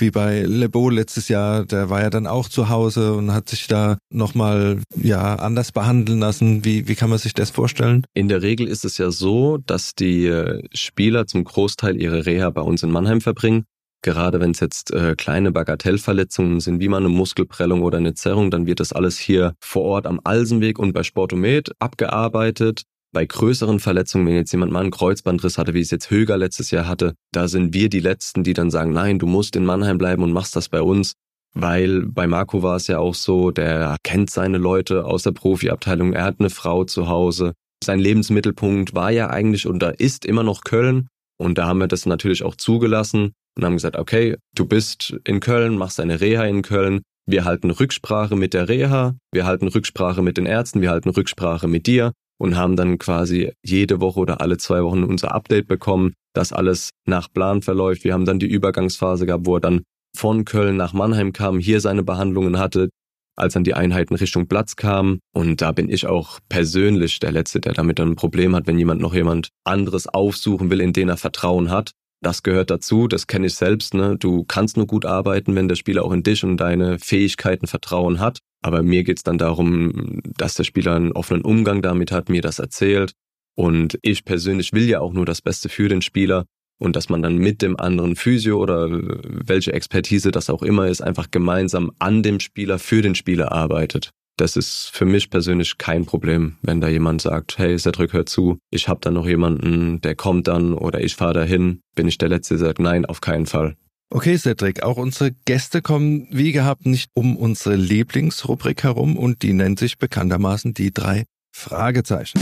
wie 0.00 0.10
bei 0.10 0.42
Lebo 0.42 0.90
letztes 0.90 1.28
Jahr, 1.28 1.64
der 1.64 1.90
war 1.90 2.02
ja 2.02 2.10
dann 2.10 2.26
auch 2.26 2.48
zu 2.48 2.68
Hause 2.68 3.14
und 3.14 3.32
hat 3.32 3.48
sich 3.48 3.66
da 3.66 3.98
nochmal 4.12 4.80
ja 4.96 5.36
anders 5.36 5.72
behandeln 5.72 6.20
lassen. 6.20 6.64
Wie, 6.64 6.86
wie 6.86 6.94
kann 6.94 7.10
man 7.10 7.18
sich 7.18 7.34
das 7.34 7.50
vorstellen? 7.50 8.04
In 8.14 8.28
der 8.28 8.42
Regel 8.42 8.68
ist 8.68 8.84
es 8.84 8.98
ja 8.98 9.10
so, 9.10 9.58
dass 9.58 9.94
die 9.94 10.26
äh, 10.26 10.62
Spieler 10.72 11.26
zum 11.26 11.44
Großteil 11.44 12.00
ihre 12.00 12.26
Reha 12.26 12.50
bei 12.50 12.62
uns 12.62 12.82
in 12.82 12.90
Mannheim 12.90 13.20
verbringen. 13.20 13.64
Gerade 14.02 14.40
wenn 14.40 14.52
es 14.52 14.60
jetzt 14.60 14.92
äh, 14.92 15.16
kleine 15.16 15.50
Bagatellverletzungen 15.50 16.60
sind, 16.60 16.80
wie 16.80 16.88
mal 16.88 16.98
eine 16.98 17.08
Muskelprellung 17.08 17.82
oder 17.82 17.98
eine 17.98 18.14
Zerrung, 18.14 18.50
dann 18.50 18.66
wird 18.66 18.80
das 18.80 18.92
alles 18.92 19.18
hier 19.18 19.54
vor 19.60 19.82
Ort 19.82 20.06
am 20.06 20.20
Alsenweg 20.22 20.78
und 20.78 20.92
bei 20.92 21.02
Sportomet 21.02 21.72
abgearbeitet. 21.80 22.82
Bei 23.12 23.24
größeren 23.24 23.80
Verletzungen, 23.80 24.26
wenn 24.26 24.34
jetzt 24.34 24.52
jemand 24.52 24.70
mal 24.70 24.80
einen 24.80 24.90
Kreuzbandriss 24.90 25.58
hatte, 25.58 25.74
wie 25.74 25.80
es 25.80 25.90
jetzt 25.90 26.10
Höger 26.10 26.36
letztes 26.36 26.70
Jahr 26.70 26.86
hatte, 26.86 27.14
da 27.32 27.48
sind 27.48 27.74
wir 27.74 27.88
die 27.88 28.00
Letzten, 28.00 28.44
die 28.44 28.52
dann 28.52 28.70
sagen, 28.70 28.92
nein, 28.92 29.18
du 29.18 29.26
musst 29.26 29.56
in 29.56 29.64
Mannheim 29.64 29.98
bleiben 29.98 30.22
und 30.22 30.32
machst 30.32 30.54
das 30.54 30.68
bei 30.68 30.82
uns. 30.82 31.14
Weil 31.54 32.02
bei 32.06 32.26
Marco 32.26 32.62
war 32.62 32.76
es 32.76 32.86
ja 32.86 32.98
auch 32.98 33.14
so, 33.14 33.50
der 33.50 33.96
kennt 34.04 34.30
seine 34.30 34.58
Leute 34.58 35.06
aus 35.06 35.22
der 35.22 35.32
Profiabteilung, 35.32 36.12
er 36.12 36.24
hat 36.24 36.36
eine 36.38 36.50
Frau 36.50 36.84
zu 36.84 37.08
Hause. 37.08 37.54
Sein 37.82 37.98
Lebensmittelpunkt 37.98 38.94
war 38.94 39.10
ja 39.10 39.30
eigentlich 39.30 39.66
und 39.66 39.80
da 39.80 39.88
ist 39.88 40.24
immer 40.24 40.42
noch 40.42 40.62
Köln. 40.62 41.08
Und 41.40 41.56
da 41.56 41.66
haben 41.66 41.78
wir 41.78 41.86
das 41.88 42.04
natürlich 42.04 42.42
auch 42.42 42.56
zugelassen 42.56 43.32
und 43.58 43.64
haben 43.64 43.74
gesagt, 43.74 43.96
okay, 43.96 44.36
du 44.54 44.64
bist 44.66 45.16
in 45.24 45.40
Köln, 45.40 45.76
machst 45.76 45.98
deine 45.98 46.20
Reha 46.20 46.44
in 46.44 46.62
Köln, 46.62 47.02
wir 47.26 47.44
halten 47.44 47.70
Rücksprache 47.70 48.36
mit 48.36 48.54
der 48.54 48.68
Reha, 48.68 49.16
wir 49.32 49.44
halten 49.44 49.68
Rücksprache 49.68 50.22
mit 50.22 50.38
den 50.38 50.46
Ärzten, 50.46 50.80
wir 50.80 50.90
halten 50.90 51.10
Rücksprache 51.10 51.66
mit 51.66 51.86
dir 51.86 52.12
und 52.40 52.56
haben 52.56 52.76
dann 52.76 52.98
quasi 52.98 53.52
jede 53.64 54.00
Woche 54.00 54.20
oder 54.20 54.40
alle 54.40 54.58
zwei 54.58 54.82
Wochen 54.84 55.02
unser 55.02 55.34
Update 55.34 55.66
bekommen, 55.66 56.14
dass 56.34 56.52
alles 56.52 56.90
nach 57.04 57.30
Plan 57.32 57.60
verläuft. 57.60 58.04
Wir 58.04 58.12
haben 58.12 58.24
dann 58.24 58.38
die 58.38 58.46
Übergangsphase 58.46 59.26
gehabt, 59.26 59.44
wo 59.44 59.56
er 59.56 59.60
dann 59.60 59.82
von 60.16 60.44
Köln 60.44 60.76
nach 60.76 60.92
Mannheim 60.92 61.32
kam, 61.32 61.58
hier 61.58 61.80
seine 61.80 62.04
Behandlungen 62.04 62.58
hatte, 62.58 62.88
als 63.36 63.54
dann 63.54 63.64
die 63.64 63.74
Einheiten 63.74 64.14
Richtung 64.14 64.46
Platz 64.46 64.76
kamen. 64.76 65.18
Und 65.34 65.60
da 65.60 65.72
bin 65.72 65.90
ich 65.90 66.06
auch 66.06 66.38
persönlich 66.48 67.18
der 67.18 67.32
Letzte, 67.32 67.60
der 67.60 67.72
damit 67.72 67.98
dann 67.98 68.10
ein 68.12 68.16
Problem 68.16 68.54
hat, 68.54 68.68
wenn 68.68 68.78
jemand 68.78 69.00
noch 69.00 69.14
jemand 69.14 69.48
anderes 69.64 70.06
aufsuchen 70.06 70.70
will, 70.70 70.80
in 70.80 70.92
den 70.92 71.08
er 71.08 71.16
Vertrauen 71.16 71.70
hat. 71.70 71.90
Das 72.20 72.42
gehört 72.42 72.70
dazu, 72.70 73.06
das 73.06 73.26
kenne 73.26 73.46
ich 73.46 73.54
selbst. 73.54 73.94
Ne? 73.94 74.16
Du 74.18 74.44
kannst 74.44 74.76
nur 74.76 74.86
gut 74.86 75.04
arbeiten, 75.04 75.54
wenn 75.54 75.68
der 75.68 75.76
Spieler 75.76 76.04
auch 76.04 76.12
in 76.12 76.22
dich 76.22 76.44
und 76.44 76.56
deine 76.56 76.98
Fähigkeiten 76.98 77.66
Vertrauen 77.66 78.18
hat. 78.18 78.38
Aber 78.60 78.82
mir 78.82 79.04
geht's 79.04 79.22
dann 79.22 79.38
darum, 79.38 80.20
dass 80.36 80.54
der 80.54 80.64
Spieler 80.64 80.96
einen 80.96 81.12
offenen 81.12 81.42
Umgang 81.42 81.80
damit 81.80 82.10
hat, 82.10 82.28
mir 82.28 82.42
das 82.42 82.58
erzählt. 82.58 83.12
Und 83.54 83.98
ich 84.02 84.24
persönlich 84.24 84.72
will 84.72 84.88
ja 84.88 85.00
auch 85.00 85.12
nur 85.12 85.26
das 85.26 85.42
Beste 85.42 85.68
für 85.68 85.88
den 85.88 86.02
Spieler 86.02 86.44
und 86.80 86.96
dass 86.96 87.08
man 87.08 87.22
dann 87.22 87.36
mit 87.36 87.62
dem 87.62 87.78
anderen 87.78 88.16
Physio 88.16 88.58
oder 88.58 88.88
welche 88.90 89.72
Expertise 89.72 90.30
das 90.30 90.50
auch 90.50 90.62
immer 90.62 90.88
ist, 90.88 91.00
einfach 91.00 91.30
gemeinsam 91.30 91.92
an 91.98 92.22
dem 92.22 92.40
Spieler 92.40 92.78
für 92.78 93.02
den 93.02 93.14
Spieler 93.14 93.52
arbeitet 93.52 94.10
das 94.40 94.56
ist 94.56 94.90
für 94.92 95.04
mich 95.04 95.30
persönlich 95.30 95.78
kein 95.78 96.06
Problem, 96.06 96.56
wenn 96.62 96.80
da 96.80 96.88
jemand 96.88 97.20
sagt, 97.20 97.58
hey, 97.58 97.78
Cedric, 97.78 98.12
hör 98.12 98.26
zu, 98.26 98.58
ich 98.70 98.88
habe 98.88 99.00
da 99.02 99.10
noch 99.10 99.26
jemanden, 99.26 100.00
der 100.00 100.14
kommt 100.14 100.48
dann 100.48 100.74
oder 100.74 101.00
ich 101.02 101.16
fahre 101.16 101.34
dahin, 101.34 101.80
bin 101.94 102.08
ich 102.08 102.18
der 102.18 102.28
Letzte, 102.28 102.54
der 102.54 102.66
sagt, 102.66 102.78
nein, 102.78 103.04
auf 103.04 103.20
keinen 103.20 103.46
Fall. 103.46 103.76
Okay, 104.10 104.38
Cedric, 104.38 104.82
auch 104.82 104.96
unsere 104.96 105.32
Gäste 105.44 105.82
kommen 105.82 106.28
wie 106.30 106.52
gehabt 106.52 106.86
nicht 106.86 107.10
um 107.12 107.36
unsere 107.36 107.76
Lieblingsrubrik 107.76 108.84
herum 108.84 109.18
und 109.18 109.42
die 109.42 109.52
nennt 109.52 109.78
sich 109.78 109.98
bekanntermaßen 109.98 110.72
die 110.72 110.92
drei 110.92 111.24
Fragezeichen. 111.52 112.40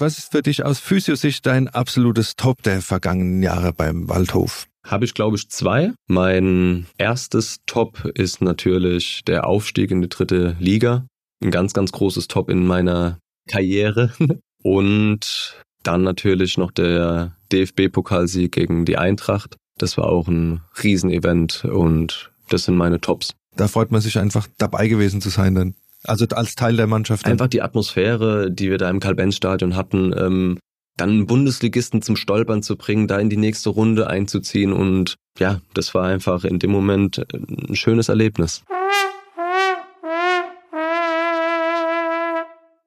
Was 0.00 0.18
ist 0.18 0.32
für 0.32 0.42
dich 0.42 0.64
aus 0.64 0.80
Physiosicht 0.80 1.46
dein 1.46 1.68
absolutes 1.68 2.34
Top 2.34 2.62
der 2.62 2.82
vergangenen 2.82 3.44
Jahre 3.44 3.72
beim 3.72 4.08
Waldhof? 4.08 4.66
Habe 4.84 5.04
ich, 5.04 5.14
glaube 5.14 5.36
ich, 5.36 5.48
zwei. 5.50 5.92
Mein 6.08 6.86
erstes 6.98 7.58
Top 7.66 8.04
ist 8.14 8.42
natürlich 8.42 9.22
der 9.24 9.46
Aufstieg 9.46 9.92
in 9.92 10.02
die 10.02 10.08
dritte 10.08 10.56
Liga. 10.58 11.06
Ein 11.42 11.52
ganz, 11.52 11.74
ganz 11.74 11.92
großes 11.92 12.26
Top 12.26 12.50
in 12.50 12.66
meiner 12.66 13.18
Karriere. 13.48 14.12
Und 14.64 15.62
dann 15.84 16.02
natürlich 16.02 16.58
noch 16.58 16.72
der 16.72 17.36
DFB-Pokalsieg 17.52 18.50
gegen 18.50 18.84
die 18.84 18.98
Eintracht. 18.98 19.56
Das 19.78 19.96
war 19.96 20.08
auch 20.08 20.26
ein 20.26 20.62
Riesenevent 20.82 21.64
und 21.64 22.32
das 22.48 22.64
sind 22.64 22.76
meine 22.76 23.00
Tops. 23.00 23.34
Da 23.56 23.68
freut 23.68 23.90
man 23.90 24.00
sich 24.00 24.18
einfach 24.18 24.48
dabei 24.56 24.88
gewesen 24.88 25.20
zu 25.20 25.28
sein 25.28 25.54
dann. 25.54 25.74
Also 26.06 26.26
als 26.26 26.54
Teil 26.54 26.76
der 26.76 26.86
Mannschaft. 26.86 27.24
Einfach 27.24 27.48
die 27.48 27.62
Atmosphäre, 27.62 28.50
die 28.50 28.70
wir 28.70 28.78
da 28.78 28.90
im 28.90 29.00
Karl-Benz-Stadion 29.00 29.74
hatten, 29.74 30.14
ähm, 30.16 30.58
dann 30.96 31.10
einen 31.10 31.26
Bundesligisten 31.26 32.02
zum 32.02 32.16
Stolpern 32.16 32.62
zu 32.62 32.76
bringen, 32.76 33.08
da 33.08 33.18
in 33.18 33.30
die 33.30 33.36
nächste 33.36 33.70
Runde 33.70 34.06
einzuziehen 34.08 34.72
und 34.72 35.16
ja, 35.38 35.60
das 35.72 35.94
war 35.94 36.06
einfach 36.06 36.44
in 36.44 36.58
dem 36.58 36.70
Moment 36.70 37.18
äh, 37.18 37.24
ein 37.32 37.74
schönes 37.74 38.08
Erlebnis. 38.08 38.62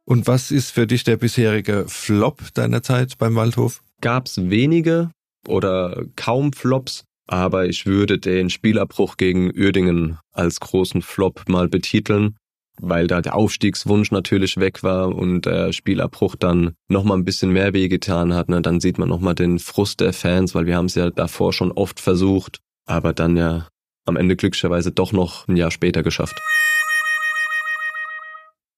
Und 0.06 0.25
was 0.25 0.51
ist 0.51 0.71
für 0.71 0.88
dich 0.88 1.03
der 1.03 1.17
bisherige 1.17 1.86
Flop 1.88 2.53
deiner 2.53 2.82
Zeit 2.82 3.17
beim 3.17 3.36
Waldhof? 3.36 3.82
Gab's 3.99 4.38
wenige 4.38 5.12
oder 5.45 6.06
kaum 6.15 6.53
Flops, 6.53 7.03
aber 7.27 7.65
ich 7.65 7.86
würde 7.86 8.19
den 8.19 8.49
Spielabbruch 8.49 9.17
gegen 9.17 9.51
Uerdingen 9.53 10.17
als 10.32 10.62
großen 10.62 11.01
Flop 11.01 11.49
mal 11.49 11.67
betiteln 11.67 12.38
weil 12.81 13.07
da 13.07 13.21
der 13.21 13.35
Aufstiegswunsch 13.35 14.11
natürlich 14.11 14.57
weg 14.57 14.83
war 14.83 15.15
und 15.15 15.45
der 15.45 15.73
Spielabbruch 15.73 16.35
dann 16.35 16.73
nochmal 16.89 17.17
ein 17.17 17.25
bisschen 17.25 17.51
mehr 17.51 17.73
wehgetan 17.73 18.33
hat. 18.33 18.49
Ne? 18.49 18.61
Dann 18.61 18.79
sieht 18.79 18.97
man 18.97 19.09
nochmal 19.09 19.35
den 19.35 19.59
Frust 19.59 19.99
der 19.99 20.13
Fans, 20.13 20.55
weil 20.55 20.65
wir 20.65 20.75
haben 20.75 20.85
es 20.85 20.95
ja 20.95 21.09
davor 21.09 21.53
schon 21.53 21.71
oft 21.71 21.99
versucht, 21.99 22.59
aber 22.85 23.13
dann 23.13 23.37
ja 23.37 23.67
am 24.05 24.15
Ende 24.15 24.35
glücklicherweise 24.35 24.91
doch 24.91 25.11
noch 25.11 25.47
ein 25.47 25.57
Jahr 25.57 25.71
später 25.71 26.03
geschafft. 26.03 26.39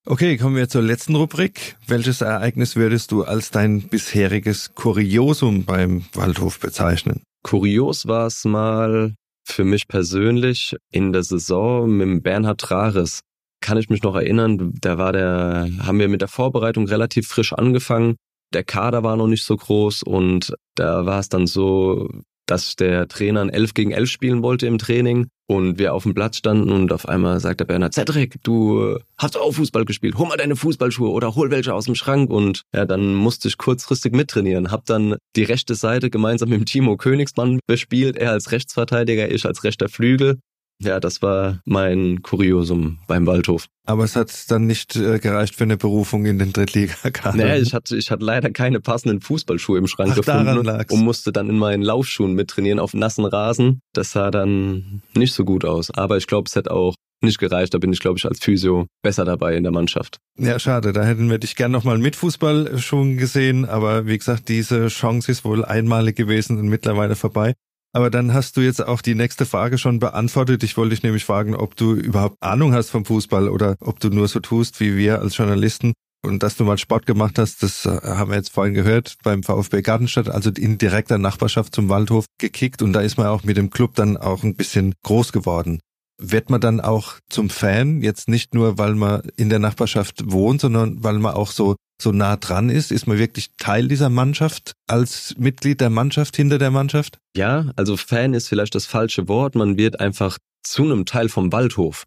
Okay, 0.05 0.37
kommen 0.37 0.55
wir 0.55 0.69
zur 0.69 0.81
letzten 0.81 1.15
Rubrik. 1.15 1.77
Welches 1.85 2.21
Ereignis 2.21 2.75
würdest 2.75 3.11
du 3.11 3.25
als 3.25 3.51
dein 3.51 3.89
bisheriges 3.89 4.73
Kuriosum 4.73 5.65
beim 5.65 6.05
Waldhof 6.13 6.59
bezeichnen? 6.59 7.21
Kurios 7.43 8.07
war 8.07 8.25
es 8.25 8.43
mal 8.43 9.13
für 9.45 9.63
mich 9.63 9.87
persönlich 9.87 10.75
in 10.91 11.13
der 11.13 11.23
Saison 11.23 11.89
mit 11.89 12.23
Bernhard 12.23 12.59
Trares 12.59 13.21
kann 13.61 13.77
ich 13.77 13.89
mich 13.89 14.03
noch 14.03 14.15
erinnern, 14.15 14.73
da 14.81 14.97
war 14.97 15.13
der, 15.13 15.69
haben 15.81 15.99
wir 15.99 16.07
mit 16.07 16.21
der 16.21 16.27
Vorbereitung 16.27 16.87
relativ 16.87 17.27
frisch 17.27 17.53
angefangen. 17.53 18.15
Der 18.53 18.63
Kader 18.63 19.03
war 19.03 19.15
noch 19.15 19.27
nicht 19.27 19.43
so 19.43 19.55
groß 19.55 20.03
und 20.03 20.53
da 20.75 21.05
war 21.05 21.19
es 21.19 21.29
dann 21.29 21.45
so, 21.45 22.09
dass 22.49 22.75
der 22.75 23.07
Trainer 23.07 23.41
ein 23.41 23.49
11 23.49 23.73
gegen 23.73 23.91
11 23.91 24.09
spielen 24.09 24.41
wollte 24.41 24.65
im 24.65 24.79
Training 24.79 25.27
und 25.47 25.77
wir 25.77 25.93
auf 25.93 26.03
dem 26.03 26.13
Platz 26.13 26.37
standen 26.37 26.71
und 26.71 26.91
auf 26.91 27.07
einmal 27.07 27.39
sagt 27.39 27.59
der 27.59 27.65
Bernhard, 27.65 27.93
Cedric, 27.93 28.37
du 28.43 28.97
hast 29.17 29.37
auch 29.37 29.51
Fußball 29.51 29.85
gespielt, 29.85 30.17
hol 30.17 30.27
mal 30.27 30.37
deine 30.37 30.55
Fußballschuhe 30.55 31.09
oder 31.09 31.35
hol 31.35 31.51
welche 31.51 31.73
aus 31.73 31.85
dem 31.85 31.95
Schrank 31.95 32.29
und 32.31 32.63
ja, 32.73 32.85
dann 32.85 33.13
musste 33.13 33.47
ich 33.47 33.57
kurzfristig 33.57 34.13
mittrainieren, 34.13 34.71
hab 34.71 34.85
dann 34.85 35.17
die 35.35 35.43
rechte 35.43 35.75
Seite 35.75 36.09
gemeinsam 36.09 36.49
mit 36.49 36.65
Timo 36.65 36.97
Königsmann 36.97 37.59
bespielt, 37.67 38.17
er 38.17 38.31
als 38.31 38.51
Rechtsverteidiger, 38.51 39.31
ich 39.31 39.45
als 39.45 39.63
rechter 39.63 39.89
Flügel 39.89 40.39
Ja, 40.81 40.99
das 41.01 41.21
war 41.21 41.59
mein 41.65 42.21
Kuriosum 42.21 42.99
beim 43.07 43.25
Waldhof. 43.27 43.65
Aber 43.85 44.05
es 44.05 44.15
hat 44.15 44.31
dann 44.49 44.65
nicht 44.65 44.95
äh, 44.95 45.19
gereicht 45.19 45.55
für 45.55 45.65
eine 45.65 45.75
Berufung 45.75 46.25
in 46.25 46.39
den 46.39 46.53
Drittligakader. 46.53 47.37
Naja, 47.37 47.57
ich 47.57 47.73
hatte, 47.73 47.97
ich 47.97 48.11
hatte 48.11 48.23
leider 48.23 48.49
keine 48.51 48.79
passenden 48.79 49.19
Fußballschuhe 49.19 49.77
im 49.77 49.87
Schrank 49.87 50.11
Ach, 50.13 50.17
gefunden 50.17 50.63
lag's. 50.63 50.93
und 50.93 51.01
musste 51.01 51.33
dann 51.33 51.49
in 51.49 51.57
meinen 51.57 51.83
Laufschuhen 51.83 52.33
mittrainieren 52.33 52.79
auf 52.79 52.93
nassen 52.93 53.25
Rasen. 53.25 53.81
Das 53.93 54.11
sah 54.11 54.31
dann 54.31 55.01
nicht 55.15 55.33
so 55.33 55.43
gut 55.43 55.65
aus. 55.65 55.91
Aber 55.91 56.15
ich 56.17 56.27
glaube, 56.27 56.47
es 56.47 56.55
hätte 56.55 56.71
auch 56.71 56.95
nicht 57.21 57.39
gereicht. 57.39 57.73
Da 57.73 57.77
bin 57.77 57.91
ich, 57.91 57.99
glaube 57.99 58.17
ich, 58.17 58.25
als 58.25 58.39
Physio 58.39 58.87
besser 59.01 59.25
dabei 59.25 59.55
in 59.55 59.63
der 59.63 59.73
Mannschaft. 59.73 60.19
Ja, 60.37 60.59
schade. 60.59 60.93
Da 60.93 61.03
hätten 61.03 61.29
wir 61.29 61.37
dich 61.39 61.55
gern 61.57 61.71
nochmal 61.71 61.97
mit 61.97 62.15
Fußball 62.15 62.77
schon 62.77 63.17
gesehen. 63.17 63.65
Aber 63.65 64.05
wie 64.07 64.17
gesagt, 64.17 64.47
diese 64.47 64.87
Chance 64.87 65.31
ist 65.31 65.43
wohl 65.43 65.65
einmalig 65.65 66.15
gewesen 66.15 66.57
und 66.57 66.69
mittlerweile 66.69 67.15
vorbei. 67.15 67.53
Aber 67.91 68.09
dann 68.09 68.33
hast 68.33 68.55
du 68.55 68.61
jetzt 68.61 68.85
auch 68.85 69.01
die 69.01 69.15
nächste 69.15 69.45
Frage 69.45 69.77
schon 69.77 69.99
beantwortet. 69.99 70.63
Ich 70.63 70.77
wollte 70.77 70.91
dich 70.91 71.03
nämlich 71.03 71.25
fragen, 71.25 71.55
ob 71.55 71.75
du 71.75 71.93
überhaupt 71.93 72.37
Ahnung 72.39 72.73
hast 72.73 72.89
vom 72.91 73.05
Fußball 73.05 73.49
oder 73.49 73.77
ob 73.79 73.99
du 73.99 74.09
nur 74.09 74.27
so 74.27 74.39
tust 74.39 74.79
wie 74.79 74.95
wir 74.95 75.19
als 75.19 75.37
Journalisten. 75.37 75.93
Und 76.21 76.43
dass 76.43 76.57
du 76.57 76.65
mal 76.65 76.77
Sport 76.77 77.05
gemacht 77.05 77.39
hast, 77.39 77.63
das 77.63 77.85
äh, 77.85 77.89
haben 77.89 78.29
wir 78.29 78.37
jetzt 78.37 78.51
vorhin 78.51 78.73
gehört, 78.73 79.15
beim 79.23 79.41
VfB 79.41 79.81
Gartenstadt, 79.81 80.29
also 80.29 80.51
in 80.51 80.77
direkter 80.77 81.17
Nachbarschaft 81.17 81.73
zum 81.73 81.87
Waldhof 81.87 82.25
gekickt. 82.37 82.81
Und 82.81 82.93
da 82.93 83.01
ist 83.01 83.17
man 83.17 83.27
auch 83.27 83.43
mit 83.43 83.57
dem 83.57 83.69
Club 83.69 83.95
dann 83.95 84.17
auch 84.17 84.43
ein 84.43 84.55
bisschen 84.55 84.93
groß 85.03 85.31
geworden. 85.31 85.79
Wird 86.21 86.49
man 86.49 86.61
dann 86.61 86.81
auch 86.81 87.13
zum 87.29 87.49
Fan, 87.49 88.01
jetzt 88.01 88.27
nicht 88.27 88.53
nur, 88.53 88.77
weil 88.77 88.95
man 88.95 89.21
in 89.37 89.49
der 89.49 89.59
Nachbarschaft 89.59 90.31
wohnt, 90.31 90.61
sondern 90.61 91.03
weil 91.03 91.17
man 91.19 91.33
auch 91.33 91.51
so 91.51 91.75
so 92.01 92.11
nah 92.11 92.37
dran 92.37 92.69
ist? 92.69 92.91
Ist 92.91 93.07
man 93.07 93.17
wirklich 93.17 93.49
Teil 93.57 93.87
dieser 93.87 94.09
Mannschaft 94.09 94.73
als 94.87 95.35
Mitglied 95.37 95.81
der 95.81 95.89
Mannschaft 95.89 96.35
hinter 96.35 96.57
der 96.57 96.71
Mannschaft? 96.71 97.19
Ja, 97.35 97.71
also 97.75 97.97
Fan 97.97 98.33
ist 98.33 98.47
vielleicht 98.47 98.75
das 98.75 98.85
falsche 98.85 99.27
Wort. 99.27 99.55
Man 99.55 99.77
wird 99.77 99.99
einfach 99.99 100.37
zu 100.63 100.83
einem 100.83 101.05
Teil 101.05 101.29
vom 101.29 101.51
Waldhof. 101.51 102.05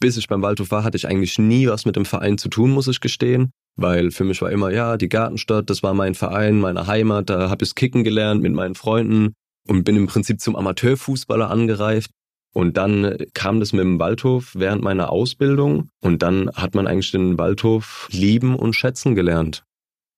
Bis 0.00 0.16
ich 0.16 0.28
beim 0.28 0.42
Waldhof 0.42 0.70
war, 0.70 0.84
hatte 0.84 0.96
ich 0.96 1.06
eigentlich 1.06 1.38
nie 1.38 1.68
was 1.68 1.84
mit 1.84 1.96
dem 1.96 2.04
Verein 2.04 2.38
zu 2.38 2.48
tun, 2.48 2.70
muss 2.70 2.88
ich 2.88 3.00
gestehen. 3.00 3.50
Weil 3.76 4.10
für 4.10 4.24
mich 4.24 4.40
war 4.42 4.50
immer, 4.50 4.70
ja, 4.70 4.96
die 4.96 5.08
Gartenstadt, 5.08 5.68
das 5.70 5.82
war 5.82 5.94
mein 5.94 6.14
Verein, 6.14 6.60
meine 6.60 6.86
Heimat, 6.86 7.30
da 7.30 7.50
habe 7.50 7.64
ich 7.64 7.74
Kicken 7.74 8.04
gelernt 8.04 8.42
mit 8.42 8.52
meinen 8.52 8.74
Freunden 8.74 9.34
und 9.66 9.84
bin 9.84 9.96
im 9.96 10.06
Prinzip 10.06 10.40
zum 10.40 10.56
Amateurfußballer 10.56 11.50
angereift. 11.50 12.10
Und 12.54 12.76
dann 12.76 13.16
kam 13.34 13.58
das 13.58 13.72
mit 13.72 13.82
dem 13.82 13.98
Waldhof 13.98 14.52
während 14.54 14.80
meiner 14.82 15.10
Ausbildung 15.10 15.90
und 16.00 16.22
dann 16.22 16.48
hat 16.54 16.74
man 16.76 16.86
eigentlich 16.86 17.10
den 17.10 17.36
Waldhof 17.36 18.08
lieben 18.12 18.54
und 18.54 18.74
schätzen 18.74 19.16
gelernt. 19.16 19.64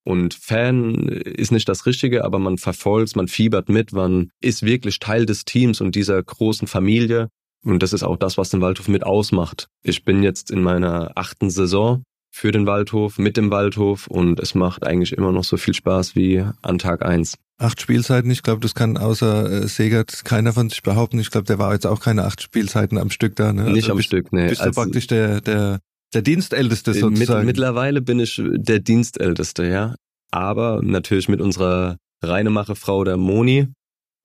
Und 0.05 0.35
Fan 0.35 1.09
ist 1.09 1.51
nicht 1.51 1.68
das 1.68 1.87
Richtige, 1.87 2.25
aber 2.25 2.38
man 2.38 2.59
verfolgt, 2.59 3.16
man 3.16 3.27
fiebert 3.27 3.70
mit, 3.70 3.92
man 3.92 4.31
ist 4.40 4.62
wirklich 4.62 4.99
Teil 5.01 5.25
des 5.25 5.46
Teams 5.46 5.81
und 5.81 5.94
dieser 5.94 6.22
großen 6.22 6.68
Familie. 6.68 7.29
Und 7.64 7.83
das 7.83 7.94
ist 7.94 8.05
auch 8.05 8.16
das, 8.16 8.37
was 8.38 8.51
den 8.51 8.61
Waldhof 8.61 8.87
mit 8.87 9.05
ausmacht. 9.05 9.66
Ich 9.83 10.05
bin 10.05 10.22
jetzt 10.22 10.51
in 10.51 10.62
meiner 10.62 11.12
achten 11.16 11.51
Saison 11.51 12.05
für 12.31 12.53
den 12.53 12.66
Waldhof, 12.66 13.18
mit 13.18 13.38
dem 13.38 13.51
Waldhof 13.51 14.09
und 14.09 14.38
es 14.40 14.55
macht 14.55 14.87
eigentlich 14.87 15.12
immer 15.12 15.33
noch 15.33 15.44
so 15.44 15.57
viel 15.57 15.75
Spaß 15.75 16.14
wie 16.14 16.44
an 16.61 16.79
Tag 16.79 17.03
eins. 17.03 17.38
Acht 17.58 17.80
Spielzeiten, 17.80 18.30
ich 18.30 18.42
glaube, 18.42 18.60
das 18.60 18.74
kann 18.74 18.98
außer 18.98 19.50
äh, 19.64 19.68
Segert 19.68 20.24
keiner 20.26 20.52
von 20.52 20.68
sich 20.68 20.82
behaupten. 20.82 21.18
Ich 21.18 21.30
glaube, 21.30 21.46
der 21.46 21.58
war 21.58 21.72
jetzt 21.72 21.86
auch 21.86 22.00
keine 22.00 22.24
acht 22.24 22.42
Spielzeiten 22.42 22.98
am 22.98 23.10
Stück 23.10 23.34
da. 23.36 23.52
Ne? 23.52 23.64
Nicht 23.64 23.84
Also 23.84 23.92
am 23.92 23.96
bist, 23.96 24.08
Stück, 24.08 24.32
nee. 24.32 24.48
Bist 24.48 24.60
du 24.60 24.64
Also- 24.66 24.82
praktisch 24.82 25.06
der, 25.06 25.40
der, 25.40 25.80
der 26.12 26.22
Dienstälteste 26.22 26.90
Mit, 26.90 27.00
sozusagen. 27.00 27.46
mittlerweile 27.46 28.02
bin 28.02 28.20
ich 28.20 28.40
der 28.44 28.80
Dienstälteste, 28.80 29.66
ja. 29.66 29.94
Aber 30.30 30.80
natürlich 30.82 31.28
mit 31.30 31.40
unserer 31.40 31.96
Reinemache-Frau, 32.22 33.04
der 33.04 33.16
Moni, 33.16 33.68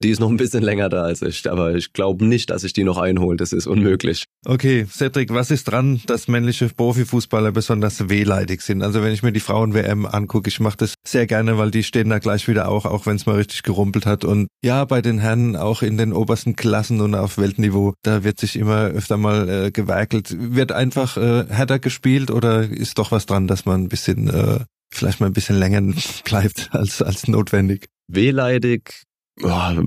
die 0.01 0.09
ist 0.09 0.19
noch 0.19 0.29
ein 0.29 0.37
bisschen 0.37 0.63
länger 0.63 0.89
da 0.89 1.03
als 1.03 1.21
ich. 1.21 1.49
Aber 1.49 1.75
ich 1.75 1.93
glaube 1.93 2.25
nicht, 2.25 2.49
dass 2.49 2.63
ich 2.63 2.73
die 2.73 2.83
noch 2.83 2.97
einhole. 2.97 3.37
Das 3.37 3.53
ist 3.53 3.67
unmöglich. 3.67 4.25
Okay, 4.45 4.85
Cedric, 4.89 5.33
was 5.33 5.51
ist 5.51 5.65
dran, 5.65 6.01
dass 6.07 6.27
männliche 6.27 6.67
Profifußballer 6.69 7.51
besonders 7.51 8.09
wehleidig 8.09 8.61
sind? 8.61 8.81
Also 8.81 9.03
wenn 9.03 9.13
ich 9.13 9.23
mir 9.23 9.31
die 9.31 9.39
Frauen-WM 9.39 10.05
angucke, 10.05 10.49
ich 10.49 10.59
mache 10.59 10.77
das 10.77 10.95
sehr 11.07 11.27
gerne, 11.27 11.57
weil 11.57 11.71
die 11.71 11.83
stehen 11.83 12.09
da 12.09 12.19
gleich 12.19 12.47
wieder 12.47 12.67
auch, 12.67 12.85
auch 12.85 13.05
wenn 13.05 13.15
es 13.15 13.25
mal 13.25 13.35
richtig 13.35 13.63
gerumpelt 13.63 14.05
hat. 14.05 14.25
Und 14.25 14.47
ja, 14.63 14.83
bei 14.85 15.01
den 15.01 15.19
Herren 15.19 15.55
auch 15.55 15.81
in 15.81 15.97
den 15.97 16.13
obersten 16.13 16.55
Klassen 16.55 17.01
und 17.01 17.15
auf 17.15 17.37
Weltniveau, 17.37 17.93
da 18.03 18.23
wird 18.23 18.39
sich 18.39 18.55
immer 18.55 18.85
öfter 18.85 19.17
mal 19.17 19.49
äh, 19.49 19.71
gewerkelt. 19.71 20.35
Wird 20.37 20.71
einfach 20.71 21.17
äh, 21.17 21.45
härter 21.47 21.79
gespielt 21.79 22.31
oder 22.31 22.63
ist 22.63 22.97
doch 22.97 23.11
was 23.11 23.25
dran, 23.25 23.47
dass 23.47 23.65
man 23.65 23.83
ein 23.83 23.89
bisschen, 23.89 24.27
äh, 24.27 24.59
vielleicht 24.91 25.19
mal 25.19 25.27
ein 25.27 25.33
bisschen 25.33 25.57
länger 25.57 25.81
bleibt 26.23 26.69
als, 26.71 27.01
als 27.01 27.27
notwendig? 27.27 27.87
Wehleidig 28.07 29.03
ja, 29.43 29.82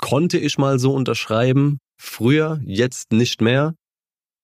konnte 0.00 0.38
ich 0.38 0.58
mal 0.58 0.78
so 0.78 0.92
unterschreiben. 0.94 1.78
Früher, 2.00 2.60
jetzt 2.64 3.12
nicht 3.12 3.40
mehr. 3.40 3.74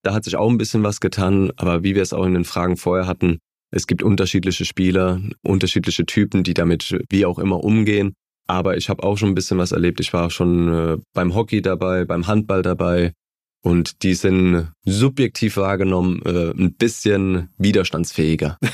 Da 0.02 0.14
hat 0.14 0.24
sich 0.24 0.36
auch 0.36 0.48
ein 0.48 0.58
bisschen 0.58 0.82
was 0.82 1.00
getan, 1.00 1.52
aber 1.56 1.82
wie 1.82 1.94
wir 1.94 2.02
es 2.02 2.12
auch 2.12 2.24
in 2.24 2.34
den 2.34 2.44
Fragen 2.44 2.76
vorher 2.76 3.06
hatten, 3.06 3.38
es 3.70 3.86
gibt 3.86 4.02
unterschiedliche 4.02 4.64
Spieler, 4.64 5.20
unterschiedliche 5.42 6.06
Typen, 6.06 6.42
die 6.42 6.54
damit 6.54 6.98
wie 7.10 7.26
auch 7.26 7.38
immer 7.38 7.62
umgehen. 7.62 8.14
Aber 8.48 8.76
ich 8.76 8.88
habe 8.88 9.04
auch 9.04 9.16
schon 9.16 9.28
ein 9.28 9.34
bisschen 9.34 9.58
was 9.58 9.70
erlebt. 9.70 10.00
Ich 10.00 10.12
war 10.12 10.30
schon 10.30 10.72
äh, 10.72 10.98
beim 11.12 11.34
Hockey 11.34 11.62
dabei, 11.62 12.04
beim 12.04 12.26
Handball 12.26 12.62
dabei. 12.62 13.12
Und 13.62 14.02
die 14.02 14.14
sind 14.14 14.72
subjektiv 14.84 15.58
wahrgenommen 15.58 16.22
äh, 16.24 16.50
ein 16.50 16.74
bisschen 16.74 17.50
widerstandsfähiger. 17.58 18.58